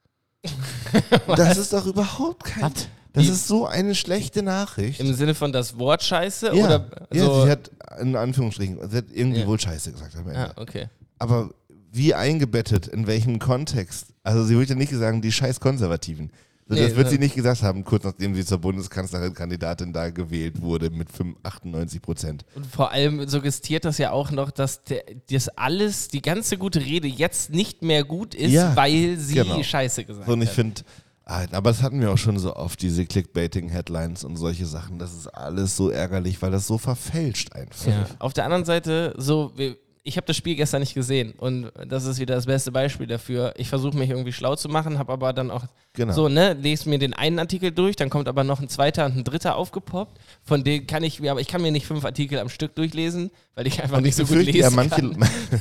[1.35, 2.71] das ist doch überhaupt kein...
[3.13, 4.99] Das ist so eine schlechte Nachricht.
[4.99, 7.43] Im Sinne von das Wort Scheiße ja, oder ja so?
[7.43, 9.47] sie hat in Anführungsstrichen, sie hat irgendwie Ja.
[9.47, 10.51] wohl Scheiße gesagt am Ende.
[10.55, 10.89] ah, okay.
[11.17, 11.49] Aber
[11.91, 14.13] wie eingebettet, in welchem Kontext?
[14.23, 16.31] Also sie würde ja nicht sagen, die scheiß Konservativen.
[16.69, 17.09] Das Nee, wird ne.
[17.09, 22.01] sie nicht gesagt haben, kurz nachdem sie zur Bundeskanzlerin-Kandidatin da gewählt wurde mit 5, 98
[22.01, 22.45] Prozent.
[22.55, 26.79] Und vor allem suggestiert das ja auch noch, dass der, das alles, die ganze gute
[26.79, 29.61] Rede jetzt nicht mehr gut ist, Ja, weil sie genau.
[29.63, 30.55] Scheiße gesagt So, und ich hat.
[30.55, 30.81] finde,
[31.25, 34.99] ah, aber das hatten wir auch schon so oft, diese Clickbaiting-Headlines und solche Sachen.
[34.99, 37.87] Das ist alles so ärgerlich, weil das so verfälscht einfach.
[37.87, 38.05] Ja.
[38.19, 42.05] Auf der anderen Seite, so, wir- ich habe das Spiel gestern nicht gesehen und das
[42.05, 43.53] ist wieder das beste Beispiel dafür.
[43.57, 46.13] Ich versuche mich irgendwie schlau zu machen, habe aber dann auch Genau.
[46.13, 49.17] so, ne, lese mir den einen Artikel durch, dann kommt aber noch ein zweiter und
[49.17, 50.19] ein dritter aufgepoppt.
[50.43, 53.31] Von denen kann ich mir, aber ich kann mir nicht fünf Artikel am Stück durchlesen,
[53.55, 55.11] weil ich einfach Und nicht ich so gut lesen ja, manche,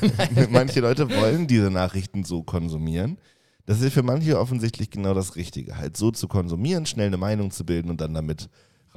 [0.51, 3.19] manche Leute wollen diese Nachrichten so konsumieren.
[3.67, 5.77] Das ist für manche offensichtlich genau das Richtige.
[5.77, 8.49] Halt so zu konsumieren, schnell eine Meinung zu bilden und dann damit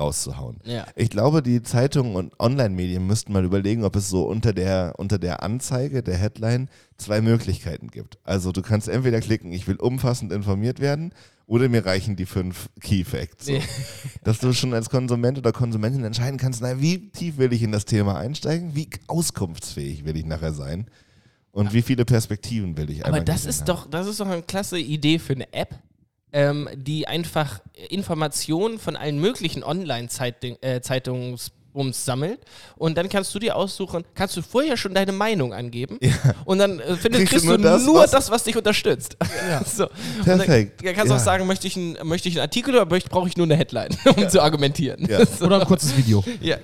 [0.01, 0.59] rauszuhauen.
[0.65, 0.85] Ja.
[0.95, 5.19] Ich glaube, die Zeitungen und Online-Medien müssten mal überlegen, ob es so unter der, unter
[5.19, 8.17] der Anzeige, der Headline, zwei Möglichkeiten gibt.
[8.23, 11.13] Also du kannst entweder klicken, ich will umfassend informiert werden,
[11.47, 13.47] oder mir reichen die fünf Key Facts.
[13.47, 13.53] So.
[13.53, 13.61] Ja.
[14.23, 17.73] Dass du schon als Konsument oder Konsumentin entscheiden kannst, na, wie tief will ich in
[17.73, 20.87] das Thema einsteigen, wie auskunftsfähig will ich nachher sein
[21.51, 23.67] und wie viele Perspektiven will ich Aber das ist haben.
[23.67, 25.75] doch, das ist doch eine klasse Idee für eine App,
[26.33, 27.59] ähm, die einfach
[27.89, 31.51] Informationen von allen möglichen Online-Zeitungsbums
[32.05, 32.39] sammelt.
[32.75, 35.99] Und dann kannst du dir aussuchen, kannst du vorher schon deine Meinung angeben.
[36.45, 39.17] Und dann äh, findest, Kriegst kriegst du nur nur, das, das, was- was, dich unterstützt.
[39.65, 39.85] so.
[39.85, 40.79] Und Perfekt.
[40.81, 41.19] Dann, dann kannst du Ja.
[41.19, 43.89] auch sagen, möchte ich, ein, möchte ich einen Artikel oder brauche ich nur eine Headline,
[44.15, 45.05] um zu argumentieren.
[45.09, 45.19] Ja.
[45.39, 45.45] So.
[45.45, 46.23] Oder ein kurzes Video.
[46.41, 46.57] Ja,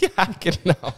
[0.00, 0.92] ja, genau.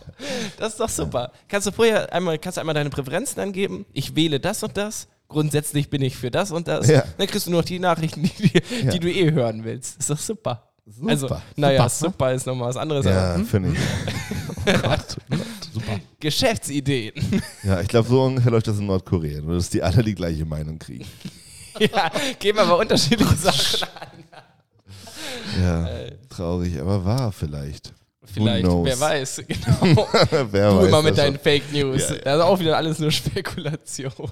[0.59, 1.31] Das ist doch super.
[1.49, 3.87] Kannst du vorher einmal, kannst du einmal deine Präferenzen angeben?
[3.93, 5.07] Ich wähle das und das.
[5.29, 6.89] Grundsätzlich bin ich für das und das.
[6.89, 7.05] Ja.
[7.19, 8.91] Dann kriegst du nur noch die Nachrichten, die, die, Ja.
[8.93, 9.99] die du eh hören willst.
[9.99, 10.71] Ist doch super.
[10.87, 11.11] Super.
[11.11, 13.07] Also, naja, super, ist nochmal was anderes.
[13.07, 13.47] Ja, hm?
[13.47, 13.79] finde ich.
[15.73, 15.99] Super.
[16.21, 17.15] Geschäftsideen.
[17.63, 20.45] Ja, ich glaube, so ungefähr läuft das in Nordkorea, nur dass die alle die gleiche
[20.45, 21.07] Meinung kriegen.
[21.79, 25.63] ja, geben aber unterschiedliche Sachen an.
[25.63, 25.89] Ja,
[26.29, 27.93] traurig, aber wahr vielleicht.
[28.33, 29.43] Vielleicht, wer weiß.
[29.49, 30.09] Genau.
[30.51, 31.43] Wer Du weiß immer mit das deinen schon.
[31.43, 32.09] Fake News.
[32.09, 32.21] Ja, ja.
[32.23, 34.13] Das ist auch wieder alles nur Spekulation.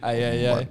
[0.00, 0.54] Eieiei.
[0.54, 0.68] Mann.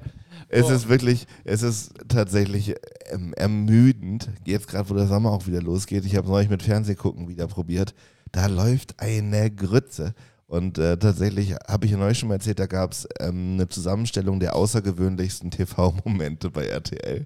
[0.49, 0.69] Es Oh.
[0.69, 2.75] ist wirklich, es ist tatsächlich
[3.11, 4.29] ähm, ermüdend.
[4.45, 6.05] Jetzt gerade, wo der Sommer auch wieder losgeht.
[6.05, 7.95] Ich habe es neulich mit Fernsehgucken wieder probiert.
[8.31, 10.13] Da läuft eine Grütze.
[10.53, 13.69] Und äh, tatsächlich habe ich ja neulich schon mal erzählt, da gab es ähm, eine
[13.69, 17.25] Zusammenstellung der außergewöhnlichsten TV-Momente bei RTL.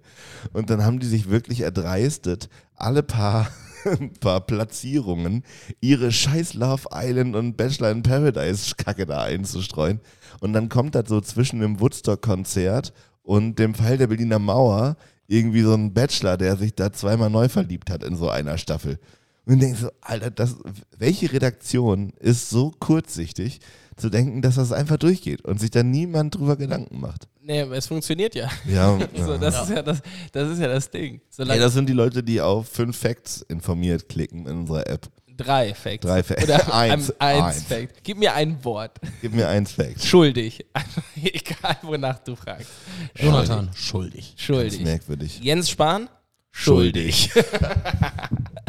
[0.53, 3.51] Und dann haben die sich wirklich erdreistet, alle paar,
[4.21, 5.43] paar Platzierungen
[5.82, 9.99] ihre scheiß Love Island und Bachelor in Paradise Kacke da einzustreuen.
[10.39, 14.95] Und dann kommt das so zwischen dem Woodstock-Konzert und dem Fall der Berliner Mauer
[15.28, 18.99] irgendwie so ein Bachelor, der sich da zweimal neu verliebt hat in so einer Staffel.
[19.48, 20.56] Und ich denke so, Alter, das,
[20.98, 23.60] welche Redaktion ist so kurzsichtig,
[23.95, 27.28] zu denken, dass das einfach durchgeht und sich da niemand drüber Gedanken macht?
[27.41, 28.50] Nee, es funktioniert ja.
[28.68, 29.38] Ja, So, ja.
[29.38, 30.02] das, Ist ja das,
[30.34, 31.22] das ist ja das Ding.
[31.30, 35.08] Solange das sind die Leute, die auf fünf Facts informiert klicken in unserer App.
[35.38, 36.06] drei Facts.
[36.06, 36.43] Drei Facts.
[36.43, 37.10] Oder Eins.
[37.20, 37.64] ein, eins, Eins.
[37.64, 38.04] Fact.
[38.04, 39.00] Gib mir ein Wort.
[39.22, 40.04] Gib mir eins Fact.
[40.04, 40.66] Schuldig.
[41.24, 42.70] Egal, wonach du fragst.
[43.18, 44.34] Jonathan, schuldig.
[44.36, 44.82] Das ist Schuldig.
[44.84, 45.39] merkwürdig.
[45.41, 46.10] Jens Spahn?
[46.52, 47.32] Schuldig.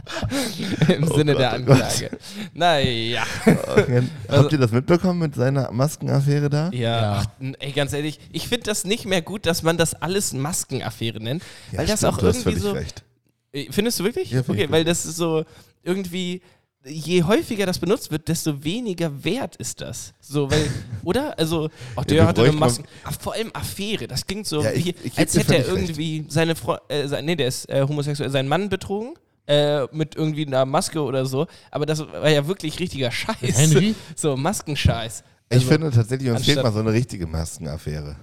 [0.89, 1.83] Im Sinne Gott, der oh Gott.
[1.83, 2.11] Anklage.
[2.55, 3.25] Naja.
[4.29, 6.71] Habt ihr das mitbekommen mit seiner Maskenaffäre da?
[6.73, 7.13] Ja, Ja.
[7.25, 7.27] Ach,
[7.59, 11.43] ey, ganz ehrlich, ich finde das nicht mehr gut, dass man das alles Maskenaffäre nennt.
[11.73, 12.73] Ja, weil das stimmt, auch irgendwie völlig so.
[12.73, 13.05] recht.
[13.53, 14.31] Äh, Findest du wirklich?
[14.31, 15.45] Ja, find okay, ich weil das ist so
[15.83, 16.43] irgendwie.
[16.85, 20.15] Je häufiger das benutzt wird, desto weniger wert ist das.
[20.21, 20.71] So, weil,
[21.05, 21.37] oder?
[21.39, 22.85] Also, ach, der wir hatte eine Masken.
[23.05, 24.07] Ach, vor allem Affäre.
[24.07, 25.99] Das klingt so, Ja, ich- wie, ich geb als hätte er völlig recht.
[25.99, 29.15] irgendwie seine Frau, äh, nee, der ist äh, homosexuell, seinen Mann betrogen.
[29.49, 31.47] Äh, mit irgendwie einer Maske oder so.
[31.71, 33.37] Aber das war ja wirklich richtiger Scheiß.
[33.41, 33.95] Henry?
[34.15, 35.25] So, Maskenscheiß.
[35.49, 38.17] Ich Also, finde tatsächlich, uns fehlt mal so eine richtige Maskenaffäre.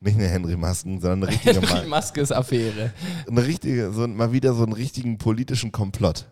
[0.00, 2.94] Nicht eine Henry Masken, sondern eine richtige, Henry Ma Maskes Affäre.
[3.28, 6.24] eine richtige so, mal wieder so einen richtigen politischen Komplott.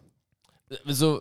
[0.86, 1.20] So,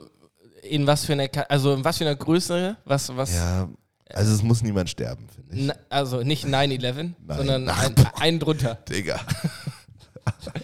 [0.63, 3.67] in was für einer, also in was für einer Größe, was, was, Ja,
[4.13, 5.65] also es muss niemand sterben, finde ich.
[5.67, 7.15] na, also nicht 9-11, Nein.
[7.27, 8.75] sondern Ach, ein, einen drunter.
[8.89, 9.19] Digga.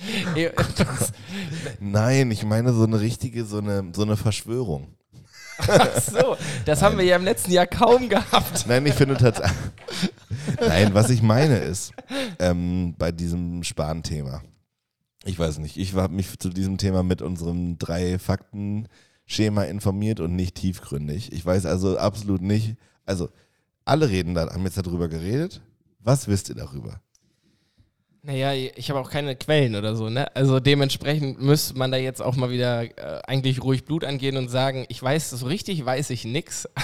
[1.79, 4.95] Nein, ich meine so eine richtige, so eine, so eine Verschwörung.
[5.57, 8.65] Ach so, das haben wir ja im letzten Jahr kaum gehabt.
[8.67, 9.57] Nein, ich finde tatsächlich.
[10.59, 11.93] Nein, was ich meine ist,
[12.39, 14.41] ähm, bei diesem Spahn-Thema.
[15.25, 20.35] Ich weiß nicht, ich habe mich zu diesem Thema mit unserem drei Fakten-Schema informiert und
[20.35, 21.31] nicht tiefgründig.
[21.31, 22.75] Ich weiß also absolut nicht,
[23.05, 23.29] also
[23.85, 25.61] alle reden da, haben jetzt darüber geredet.
[25.99, 26.99] Was wisst ihr darüber?
[28.25, 30.33] Naja, ich habe auch keine Quellen oder so, ne?
[30.33, 34.47] Also dementsprechend müsste man da jetzt auch mal wieder äh, eigentlich ruhig Blut angehen und
[34.49, 36.67] sagen, ich weiß, so richtig weiß ich nix.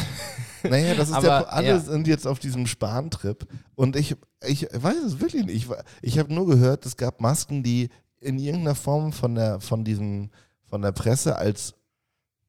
[0.61, 1.79] Naja, das ist Aber, der, alle ja.
[1.79, 5.55] sind jetzt auf diesem Spantrip und ich, ich weiß es wirklich nicht.
[5.55, 5.67] Ich,
[6.01, 7.87] ich habe nur gehört, es gab Masken, die
[8.19, 10.31] in irgendeiner Form von der, von diesem,
[10.65, 11.75] von der Presse als,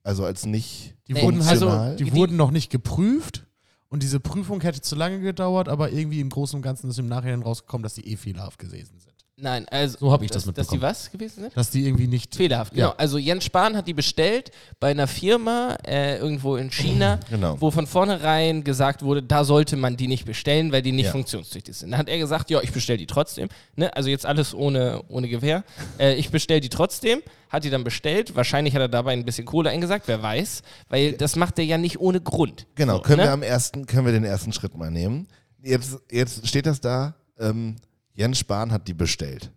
[0.02, 1.94] also als nicht Die, Nee, wurden, halt, funktional.
[1.94, 3.46] die die- wurden noch nicht geprüft
[3.90, 7.08] und diese Prüfung hätte zu lange gedauert, aber irgendwie im Großen und Ganzen ist im
[7.08, 9.09] Nachhinein rausgekommen, dass die eh fehlerhaft gewesen sind.
[9.42, 9.98] Nein, also.
[9.98, 10.82] So hab ich das Dass die mitbekommen.
[10.82, 11.56] was gewesen sind?
[11.56, 12.34] Dass die irgendwie nicht.
[12.34, 12.88] Fehlerhaft, genau.
[12.88, 12.94] Ja.
[12.96, 17.56] Also Jens Spahn hat die bestellt bei einer Firma äh, irgendwo in China, Genau.
[17.60, 21.12] wo von vornherein gesagt wurde, da sollte man die nicht bestellen, weil die nicht Ja.
[21.12, 21.90] funktionstüchtig sind.
[21.90, 23.48] Dann hat er gesagt, ja, ich bestelle die trotzdem.
[23.76, 23.94] Ne?
[23.96, 25.64] Also jetzt alles ohne, ohne Gewehr.
[25.98, 27.20] Äh, ich bestelle die trotzdem,
[27.50, 28.34] hat die dann bestellt.
[28.36, 30.62] Wahrscheinlich hat er dabei ein bisschen Kohle eingesagt, wer weiß.
[30.88, 32.66] Weil das macht er ja nicht ohne Grund.
[32.74, 33.24] Genau, So, können ne?
[33.24, 35.26] wir am ersten, können wir den ersten Schritt mal nehmen.
[35.62, 37.76] Jetzt, jetzt steht das da, ähm,
[38.20, 39.50] Jens Spahn hat die bestellt.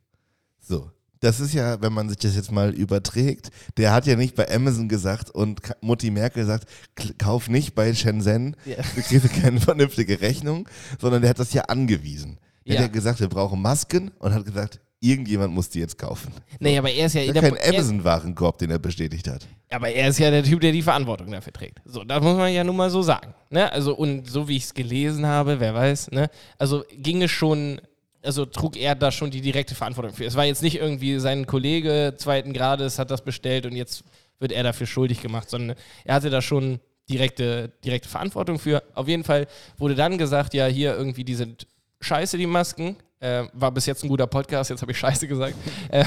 [0.59, 0.89] So.
[1.19, 4.49] Das ist ja, wenn man sich das jetzt mal überträgt, der hat ja nicht bei
[4.53, 8.75] Amazon gesagt und Mutti Merkel sagt, "K- kauf nicht bei Shenzhen, Ja.
[8.95, 10.67] du kriegst keine vernünftige Rechnung,
[10.99, 12.39] sondern der hat das ja angewiesen.
[12.65, 12.81] Der Ja.
[12.81, 16.31] hat ja gesagt, wir brauchen Masken und hat gesagt, irgendjemand muss die jetzt kaufen.
[16.59, 19.45] Nee, aber er ist ja, der kein er, Amazon-Warenkorb, den er bestätigt hat.
[19.69, 21.81] Aber er ist ja der Typ, der die Verantwortung dafür trägt.
[21.85, 23.33] So, das muss man ja nun mal so sagen.
[23.49, 23.69] Ne?
[23.71, 26.29] Also, und so wie ich es gelesen habe, wer weiß, ne?
[26.57, 27.79] Also ging es schon,
[28.23, 30.25] also trug er da schon die direkte Verantwortung für.
[30.25, 34.03] Es war jetzt nicht irgendwie sein Kollege zweiten Grades hat das bestellt und jetzt
[34.39, 38.83] wird er dafür schuldig gemacht, sondern er hatte da schon direkte, direkte Verantwortung für.
[38.95, 39.47] Auf jeden Fall
[39.77, 41.67] wurde dann gesagt, ja, hier irgendwie, die sind
[42.01, 42.95] scheiße, die Masken.
[43.19, 45.55] Äh, war bis jetzt ein guter Podcast, jetzt habe ich scheiße gesagt.
[45.89, 46.03] Äh,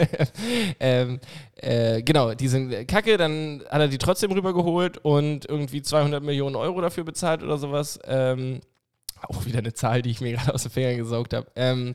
[0.80, 1.18] ähm,
[1.56, 6.56] äh, genau, die sind kacke, dann hat er die trotzdem rübergeholt und irgendwie 200 Millionen
[6.56, 7.98] Euro dafür bezahlt oder sowas.
[8.04, 8.60] Ähm,
[9.28, 11.46] auch wieder eine Zahl, die ich mir gerade aus den Fingern gesaugt habe.
[11.56, 11.94] Ähm,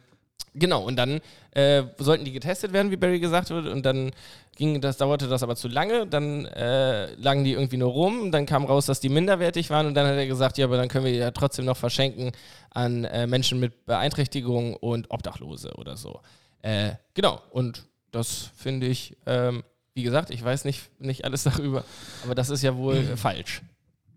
[0.53, 1.21] genau, und dann
[1.51, 4.11] äh, sollten die getestet werden, wie Barry gesagt hat, und dann
[4.55, 8.45] ging das, dauerte das aber zu lange, dann äh, lagen die irgendwie nur rum, dann
[8.45, 11.05] kam raus, dass die minderwertig waren und dann hat er gesagt, ja, aber dann können
[11.05, 12.31] wir die ja trotzdem noch verschenken
[12.71, 16.21] an äh, Menschen mit Beeinträchtigung und Obdachlose oder so.
[16.61, 19.63] Äh, genau, und das finde ich, ähm,
[19.93, 21.83] wie gesagt, ich weiß nicht, nicht alles darüber,
[22.23, 23.61] aber das ist ja wohl äh, falsch.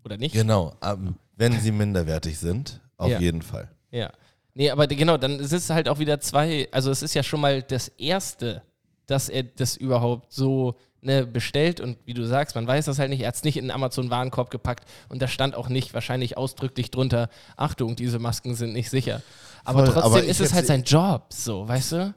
[0.03, 0.33] Oder nicht?
[0.33, 3.19] Genau, ähm, wenn sie minderwertig sind, auf Ja.
[3.19, 3.69] jeden Fall.
[3.91, 4.11] Ja.
[4.53, 7.41] Nee, aber genau, dann ist es halt auch wieder zwei, also es ist ja schon
[7.41, 8.61] mal das Erste,
[9.05, 13.09] dass er das überhaupt so ne, bestellt und wie du sagst, man weiß das halt
[13.09, 16.37] nicht, er hat es nicht in den Amazon-Warenkorb gepackt und da stand auch nicht wahrscheinlich
[16.37, 19.21] ausdrücklich drunter, Achtung, diese Masken sind nicht sicher.
[19.63, 22.13] Aber Voll, trotzdem aber ist es halt sein Job, so, weißt du?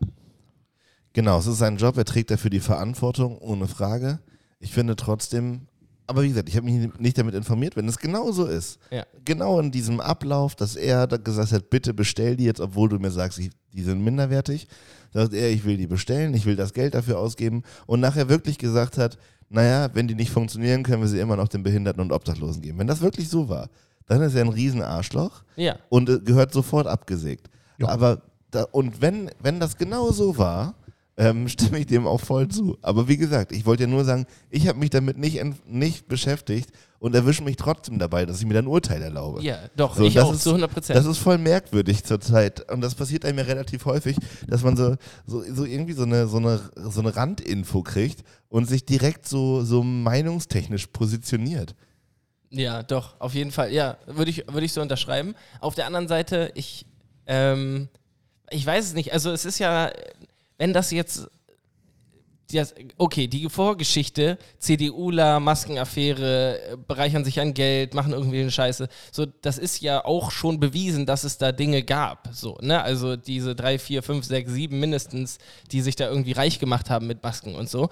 [1.12, 4.18] Genau, es ist sein Job, er trägt dafür die Verantwortung, ohne Frage.
[4.58, 5.68] Ich finde trotzdem,
[6.06, 9.04] aber wie gesagt, ich habe mich nicht damit informiert, wenn es genau so ist, Ja.
[9.24, 12.98] genau in diesem Ablauf, dass er da gesagt hat, bitte bestell die jetzt, obwohl du
[12.98, 14.66] mir sagst, ich- die sind minderwertig,
[15.12, 18.58] sagt er, ich will die bestellen, ich will das Geld dafür ausgeben und nachher wirklich
[18.58, 22.12] gesagt hat, naja, wenn die nicht funktionieren, können wir sie immer noch den Behinderten und
[22.12, 22.78] Obdachlosen geben.
[22.78, 23.68] Wenn das wirklich so war,
[24.06, 25.76] dann ist er ein Riesenarschloch Ja.
[25.88, 27.48] und äh, gehört sofort abgesägt.
[27.78, 27.88] Ja.
[27.88, 30.74] Aber da, und wenn, wenn das genau so war,
[31.16, 32.76] ähm, stimme ich dem auch voll zu.
[32.82, 36.70] Aber wie gesagt, ich wollte ja nur sagen, ich habe mich damit nicht, nicht beschäftigt
[36.98, 39.42] und erwische mich trotzdem dabei, dass ich mir dann Urteil erlaube.
[39.42, 40.98] Ja, doch, So, ich auch, ist- zu 100 Prozent.
[40.98, 42.70] Das ist voll merkwürdig zurzeit.
[42.72, 44.16] Und das passiert einem ja relativ häufig,
[44.48, 44.96] dass man so,
[45.26, 49.62] so, so irgendwie so eine, so, eine, so eine Randinfo kriegt und sich direkt so,
[49.62, 51.74] so meinungstechnisch positioniert.
[52.50, 53.72] Ja, doch, auf jeden Fall.
[53.72, 55.34] Ja, würde ich, würde ich so unterschreiben.
[55.60, 56.86] Auf der anderen Seite, ich,
[57.26, 57.88] ähm,
[58.50, 59.12] ich weiß es nicht.
[59.12, 59.90] Also es ist ja,
[60.58, 61.28] wenn das jetzt,
[62.98, 68.88] okay, die Vorgeschichte, CDUler, Maskenaffäre, äh, bereichern sich an Geld, machen irgendwie eine Scheiße.
[69.10, 72.28] So, das ist ja auch schon bewiesen, dass es da Dinge gab.
[72.32, 72.82] So, ne?
[72.82, 75.38] Also diese drei, vier, fünf, sechs, sieben mindestens,
[75.72, 77.88] die sich da irgendwie reich gemacht haben mit Masken und so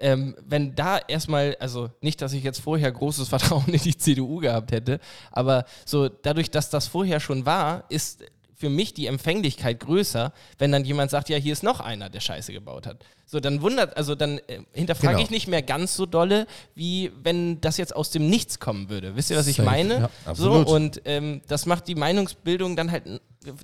[0.00, 4.38] ähm, wenn da erstmal, also nicht, dass ich jetzt vorher großes Vertrauen in die CDU
[4.38, 4.98] gehabt hätte,
[5.30, 8.24] aber so dadurch, dass das vorher schon war, ist
[8.60, 12.20] für mich die Empfänglichkeit größer, wenn dann jemand sagt, ja, hier ist noch einer, der
[12.20, 12.98] Scheiße gebaut hat.
[13.24, 15.24] So, dann wundert, also dann äh, hinterfrage Genau.
[15.24, 19.16] ich nicht mehr ganz so dolle, wie wenn das jetzt aus dem Nichts kommen würde.
[19.16, 19.94] Wisst ihr, was ich Safe, meine?
[19.94, 20.10] ja.
[20.26, 20.66] so, Absolut.
[20.68, 23.04] und ähm, das macht die Meinungsbildung dann halt,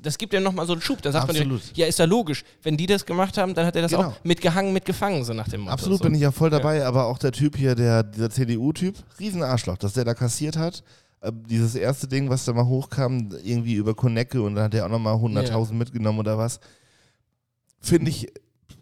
[0.02, 1.02] das gibt ja nochmal so einen Schub.
[1.02, 1.60] Da sagt man, Absolut.
[1.62, 2.42] direkt, ja, ist ja logisch.
[2.62, 4.04] Wenn die das gemacht haben, dann hat er das Genau.
[4.08, 5.74] auch mitgehangen, mitgefangen, so nach dem Motto.
[5.74, 6.04] Absolut so.
[6.04, 9.92] bin ich ja voll dabei, aber auch der Typ hier, der, dieser CDU-Typ, Riesenarschloch, dass
[9.92, 10.82] der da kassiert hat.
[11.20, 14.86] Äh, Dieses erste Ding, was da mal hochkam, irgendwie über Konecke und dann hat er
[14.86, 16.60] auch nochmal 100.000 mitgenommen oder was.
[17.80, 18.32] Finde ich,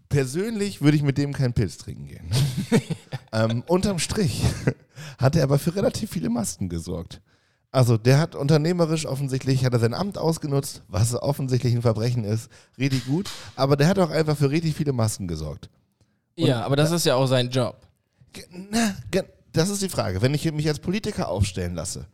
[0.09, 2.31] persönlich würde ich mit dem keinen Pilz trinken gehen.
[3.33, 4.43] ähm, unterm Strich
[5.19, 7.21] hat er aber für relativ viele Masken gesorgt.
[7.71, 12.49] Also der hat unternehmerisch offensichtlich, hat er sein Amt ausgenutzt, was offensichtlich ein Verbrechen ist,
[12.79, 15.71] richtig gut, aber der hat auch einfach für richtig viele Masken gesorgt.
[16.37, 17.81] Ja, aber das ist ja auch sein Job.
[18.51, 18.95] Na,
[19.53, 20.23] das ist die Frage.
[20.23, 22.07] Wenn ich mich als Politiker aufstellen lasse,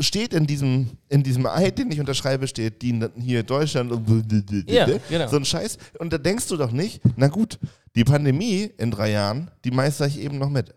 [0.00, 4.86] steht in diesem, in diesem Eid, den ich unterschreibe, steht die hier Deutschland und Ja,
[5.08, 5.28] genau.
[5.28, 5.78] so ein Scheiß.
[5.98, 7.58] Und da denkst du doch nicht, na gut,
[7.94, 10.74] die Pandemie in drei Jahren, die meister ich eben noch mit.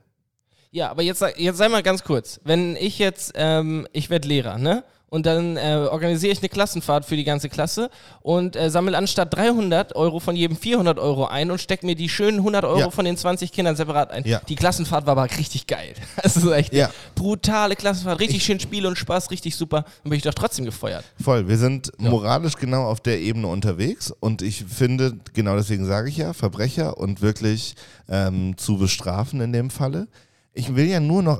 [0.72, 2.40] Ja, aber jetzt, sag- jetzt sei mal ganz kurz.
[2.44, 4.84] Wenn ich jetzt, ähm, ich werde Lehrer, ne?
[5.10, 7.90] Und dann äh, organisiere ich eine Klassenfahrt für die ganze Klasse
[8.22, 12.10] und äh, sammle anstatt 300 Euro von jedem 400 Euro ein und stecke mir die
[12.10, 12.90] schönen 100 Euro Ja.
[12.90, 14.26] von den 20 Kindern separat ein.
[14.28, 14.42] Ja.
[14.50, 15.94] Die Klassenfahrt war aber richtig geil.
[16.22, 16.90] Das ist echt Ja.
[17.16, 19.84] brutale Klassenfahrt, richtig schön Spiel und Spaß, richtig super.
[20.04, 21.06] Dann bin ich doch trotzdem gefeuert.
[21.24, 26.10] Voll, wir sind moralisch genau auf der Ebene unterwegs und ich finde, genau deswegen sage
[26.10, 27.76] ich ja, Verbrecher und wirklich
[28.10, 30.08] ähm, zu bestrafen in dem Falle.
[30.58, 31.40] Ich will ja nur noch,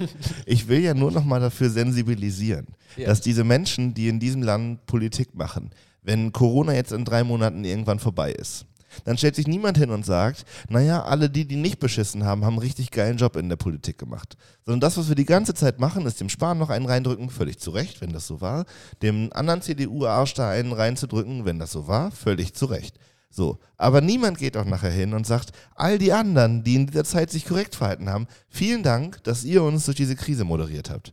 [0.46, 3.06] ich will ja nur noch mal dafür sensibilisieren, Ja.
[3.06, 5.70] dass diese Menschen, die in diesem Land Politik machen,
[6.02, 8.66] wenn Corona jetzt in drei Monaten irgendwann vorbei ist,
[9.04, 12.54] dann stellt sich niemand hin und sagt, naja, alle die, die nicht beschissen haben, haben
[12.54, 14.36] einen richtig geilen Job in der Politik gemacht.
[14.64, 17.58] Sondern das, was wir die ganze Zeit machen, ist dem Spahn noch einen reindrücken, völlig
[17.58, 18.64] zu Recht, wenn das so war.
[19.02, 22.98] Dem anderen CDU-Arsch da einen reinzudrücken, wenn das so war, völlig zu Recht.
[23.30, 27.04] So, aber niemand geht auch nachher hin und sagt, all die anderen, die in dieser
[27.04, 31.12] Zeit sich korrekt verhalten haben, vielen Dank, dass ihr uns durch diese Krise moderiert habt.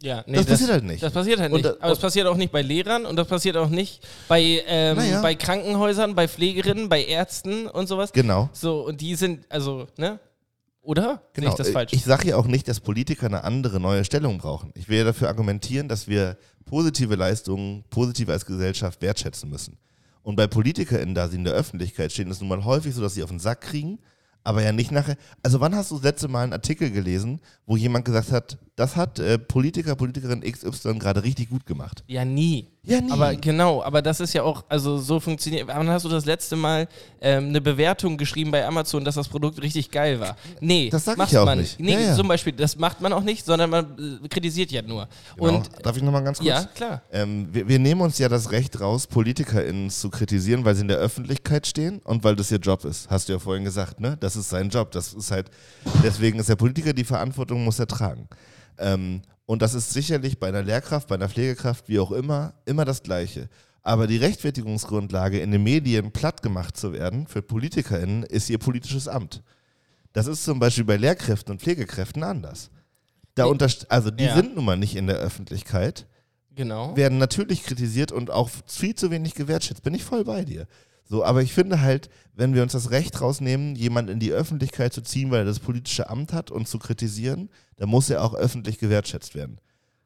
[0.00, 1.02] Ja, nee, Das passiert halt nicht.
[1.02, 1.74] Das passiert halt Und nicht.
[1.74, 4.96] da- Aber es passiert auch nicht bei Lehrern und das passiert auch nicht bei, ähm,
[4.96, 5.20] Naja.
[5.22, 8.12] bei Krankenhäusern, bei Pflegerinnen, bei Ärzten und sowas.
[8.12, 8.48] Genau.
[8.52, 10.20] So, und die sind, also, ne?
[10.82, 11.22] Oder?
[11.34, 11.48] Sehe Genau.
[11.50, 11.92] ich das falsch?
[11.92, 14.70] Ich sage ja auch nicht, dass Politiker eine andere neue Stellung brauchen.
[14.76, 19.78] Ich will ja dafür argumentieren, dass wir positive Leistungen positiv als Gesellschaft wertschätzen müssen.
[20.28, 23.00] Und bei PolitikerInnen, da sie in der Öffentlichkeit stehen, ist es nun mal häufig so,
[23.00, 23.98] dass sie auf den Sack kriegen,
[24.44, 25.16] aber ja nicht nachher.
[25.42, 28.94] Also, wann hast du das letzte Mal einen Artikel gelesen, wo jemand gesagt hat, das
[28.94, 32.04] hat äh, Politiker, Politikerin XY gerade richtig gut gemacht?
[32.08, 32.68] ja, nie.
[32.88, 33.10] Ja, nie.
[33.12, 35.66] Aber genau, aber das ist ja auch, also so funktioniert.
[35.68, 36.88] Wann hast du das letzte Mal
[37.20, 40.36] ähm, eine Bewertung geschrieben bei Amazon, dass das Produkt richtig geil war?
[40.60, 41.78] Nee, Das sag ich macht ja auch man nicht.
[41.78, 42.14] Nee, Ja, ja.
[42.16, 45.06] zum Beispiel, das macht man auch nicht, sondern man äh, kritisiert ja nur.
[45.36, 45.56] Genau.
[45.56, 46.48] Und Darf ich nochmal ganz kurz?
[46.48, 47.02] ja, klar.
[47.12, 50.88] Ähm, wir, wir nehmen uns ja das Recht raus, PolitikerInnen zu kritisieren, weil sie in
[50.88, 53.10] der Öffentlichkeit stehen und weil das ihr Job ist.
[53.10, 54.16] Hast du ja vorhin gesagt, ne?
[54.18, 54.92] Das ist sein Job.
[54.92, 55.50] Das ist halt,
[56.02, 58.28] deswegen ist der Politiker die Verantwortung, muss er tragen.
[58.78, 62.84] Ähm, und das ist sicherlich bei einer Lehrkraft, bei einer Pflegekraft, wie auch immer, immer
[62.84, 63.48] das Gleiche.
[63.82, 69.08] Aber die Rechtfertigungsgrundlage, in den Medien platt gemacht zu werden für PolitikerInnen, ist ihr politisches
[69.08, 69.42] Amt.
[70.12, 72.70] Das ist zum Beispiel bei Lehrkräften und Pflegekräften anders.
[73.34, 73.46] Da
[73.88, 74.34] also die Ja.
[74.34, 76.06] sind nun mal nicht in der Öffentlichkeit
[76.54, 76.96] Genau.
[76.96, 79.82] werden natürlich kritisiert und auch viel zu wenig gewertschätzt.
[79.84, 80.66] Bin ich voll bei dir.
[81.08, 84.92] So, aber ich finde halt, wenn wir uns das Recht rausnehmen, jemanden in die Öffentlichkeit
[84.92, 88.34] zu ziehen, weil er das politische Amt hat und zu kritisieren, dann muss er auch
[88.34, 89.58] öffentlich gewertschätzt werden.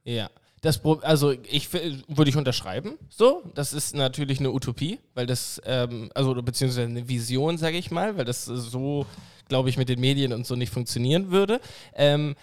[0.05, 0.31] Ja.
[0.61, 2.97] Das, also ich würde ich unterschreiben.
[3.09, 7.91] So, das ist natürlich eine Utopie, weil das, ähm, also beziehungsweise eine Vision, sage ich
[7.91, 9.05] mal, weil das so,
[9.49, 11.61] glaube ich, mit den Medien und so nicht funktionieren würde.
[11.97, 12.37] Ähm,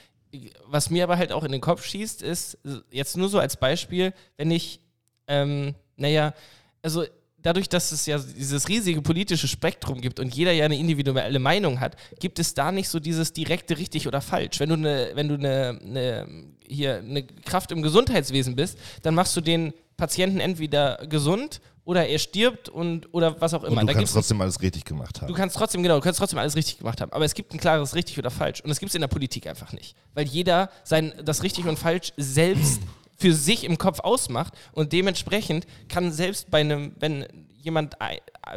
[0.66, 2.58] was mir aber halt auch in den Kopf schießt, ist
[2.92, 4.82] jetzt nur so als Beispiel, wenn ich,
[5.28, 6.34] ähm, naja,
[6.82, 7.06] also
[7.42, 11.80] dadurch, dass es ja dieses riesige politische Spektrum gibt und jeder ja eine individuelle Meinung
[11.80, 14.60] hat, gibt es da nicht so dieses direkte richtig oder falsch.
[14.60, 16.28] Wenn du eine, wenn du eine, eine
[16.68, 22.20] hier eine Kraft im Gesundheitswesen bist, dann machst du den Patienten entweder gesund oder er
[22.20, 23.82] stirbt und oder was auch immer.
[23.82, 25.28] Und du Da kannst trotzdem alles richtig gemacht haben.
[25.28, 27.12] Du kannst trotzdem, genau, du kannst trotzdem alles richtig gemacht haben.
[27.12, 28.62] Aber es gibt ein klares richtig oder falsch.
[28.62, 29.96] Und das gibt es in der Politik einfach nicht.
[30.14, 32.82] Weil jeder sein, das richtig und falsch selbst
[33.20, 37.26] für sich im Kopf ausmacht und dementsprechend kann selbst bei einem, wenn
[37.62, 37.96] jemand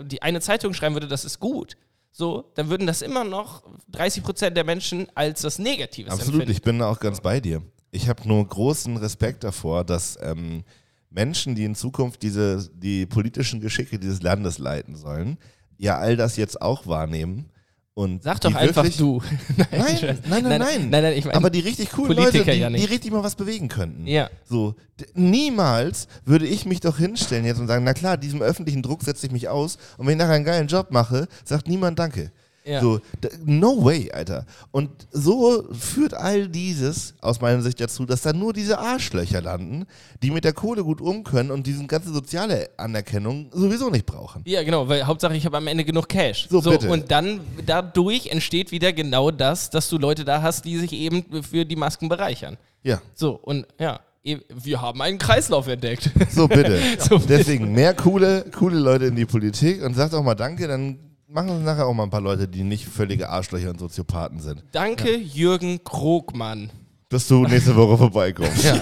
[0.05, 1.77] die eine Zeitung schreiben würde, das ist gut,
[2.13, 6.53] so, dann würden das immer noch 30 Prozent der Menschen als das Negatives Absolut, empfinden.
[6.53, 7.63] ich bin da auch ganz bei dir.
[7.91, 10.63] Ich habe nur großen Respekt davor, dass ähm,
[11.11, 15.39] Menschen, die in Zukunft diese, die politischen Geschicke dieses Landes leiten sollen,
[15.79, 17.51] ja all das jetzt auch wahrnehmen.
[17.95, 19.20] Und Sag doch einfach du.
[19.57, 22.70] Nein, nein, nein, nein, nein, nein, ich meine, Aber die richtig coolen Leute, die, ja
[22.70, 24.07] die richtig mal was bewegen könnten.
[24.07, 24.30] Ja.
[24.49, 24.74] So,
[25.12, 29.26] niemals würde ich mich doch hinstellen jetzt und sagen, na klar, diesem öffentlichen Druck setze
[29.26, 32.32] ich mich aus und wenn ich nachher einen geilen Job mache, sagt niemand Danke.
[32.65, 32.81] Ja.
[32.81, 33.01] So,
[33.45, 34.47] no way, Alter.
[34.71, 39.85] Und so führt all dieses aus meiner Sicht dazu, dass da nur diese Arschlöcher landen,
[40.23, 44.43] die mit der Kohle gut um können und diese ganze soziale Anerkennung sowieso nicht brauchen.
[44.47, 46.47] Ja, genau, weil Hauptsache ich habe am Ende genug Cash.
[46.49, 46.89] So, bitte.
[46.89, 51.25] Und dann dadurch entsteht wieder genau das, dass du Leute da hast, die sich eben
[51.43, 52.57] für die Masken bereichern.
[52.85, 56.11] Ja, So, und ja, e- wir haben einen Kreislauf entdeckt.
[56.31, 56.79] so bitte.
[56.99, 57.39] So bitte.
[57.39, 60.99] Deswegen mehr coole, coole Leute in die Politik und sagt auch mal Danke, dann
[61.33, 64.62] machen uns nachher auch mal ein paar Leute, die nicht völlige Arschlöcher und Soziopathen sind.
[64.72, 66.70] Danke, Jürgen Krogmann.
[67.09, 68.64] Dass du nächste Woche vorbeikommst.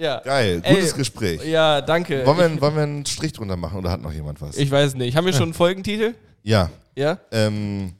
[0.00, 0.20] Ja.
[0.20, 1.44] Geil, Ey, gutes Gespräch.
[1.44, 2.24] Ja, danke.
[2.24, 4.56] Wollen wir, wollen wir einen Strich drunter machen oder hat noch jemand was?
[4.56, 5.16] ich weiß nicht.
[5.16, 6.14] Haben wir schon einen Folgentitel?
[6.44, 6.70] ja.
[6.94, 7.18] Ja?
[7.30, 7.92] Ähm,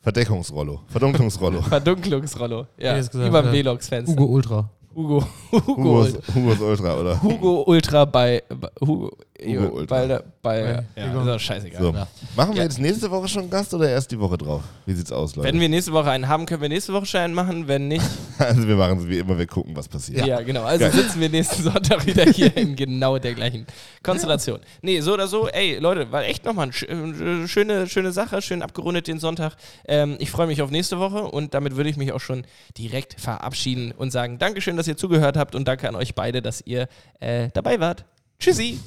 [0.00, 0.82] Verdeckungsrollo.
[0.86, 1.62] Verdunklungsrollo.
[1.68, 2.66] Verdunklungsrollo.
[2.78, 4.12] Ja, über dem äh, Velox-Fenster.
[4.12, 4.70] Hugo Ultra.
[4.96, 5.26] Hugo.
[5.52, 5.76] Hugo.
[5.76, 7.24] Hugos, Hugo, Hugos Ultra, oder?
[7.66, 9.10] Ultra bei, bei Hugo,
[9.44, 10.06] Hugo Ultra.
[10.06, 11.82] bei, bei Ja, ja, ist doch scheißegal.
[11.82, 11.92] So.
[11.92, 12.06] Ja.
[12.36, 12.62] Machen wir Ja.
[12.64, 14.62] jetzt nächste Woche schon einen Gast oder erst die Woche drauf?
[14.86, 15.48] Wie sieht's aus, Leute?
[15.48, 17.68] Wenn wir nächste Woche einen haben, können wir nächste Woche schon einen machen.
[17.68, 18.04] Wenn nicht,
[18.38, 20.26] also wir machen es wie immer, wir gucken, was passiert.
[20.26, 20.62] ja, genau.
[20.64, 20.92] Also Geil.
[20.92, 23.66] sitzen wir nächsten Sonntag wieder hier in genau der gleichen
[24.02, 24.60] Konstellation.
[24.82, 28.62] Nee, so oder so, ey, Leute, war echt nochmal eine äh, schöne, schöne Sache, schön
[28.62, 29.56] abgerundet den Sonntag.
[29.86, 32.46] Ähm, ich freue mich auf nächste Woche und damit würde ich mich auch schon
[32.78, 36.62] direkt verabschieden und sagen, Dankeschön, dass ihr zugehört habt und danke an euch beide, dass
[36.64, 36.88] ihr
[37.20, 38.04] äh, dabei wart.
[38.38, 38.78] Tschüssi.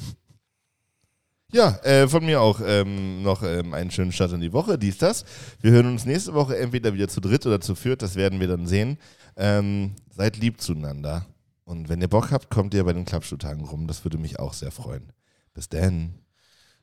[1.51, 4.99] Ja, äh, von mir auch ähm, noch ähm, einen schönen Start in die Woche, dies,
[4.99, 5.25] das.
[5.61, 8.47] Wir hören uns nächste Woche entweder wieder zu dritt oder zu viert, das werden wir
[8.47, 8.97] dann sehen.
[9.35, 11.25] Ähm, seid lieb zueinander.
[11.63, 13.87] Und wenn ihr Bock habt, kommt ihr bei den Klappschuhtagen rum.
[13.87, 15.11] Das würde mich auch sehr freuen.
[15.53, 16.15] Bis dann.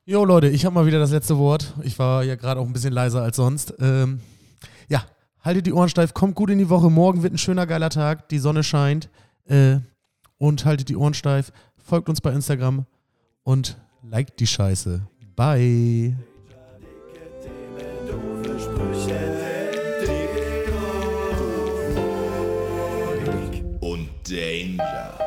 [0.04, 1.74] Jo, Leute, ich habe mal wieder das letzte Wort.
[1.82, 3.74] Ich war ja gerade auch ein bisschen leiser als sonst.
[3.78, 4.20] Ähm,
[4.88, 5.04] ja,
[5.42, 6.90] haltet die Ohren steif, kommt gut in die Woche.
[6.90, 8.28] Morgen wird ein schöner, geiler Tag.
[8.30, 9.10] Die Sonne scheint.
[9.44, 9.78] Äh,
[10.38, 11.52] und haltet die Ohren steif.
[11.76, 12.86] Folgt uns bei Instagram
[13.42, 15.06] und liked die Scheiße.
[15.34, 16.16] Bye.
[23.80, 25.25] Und Danger.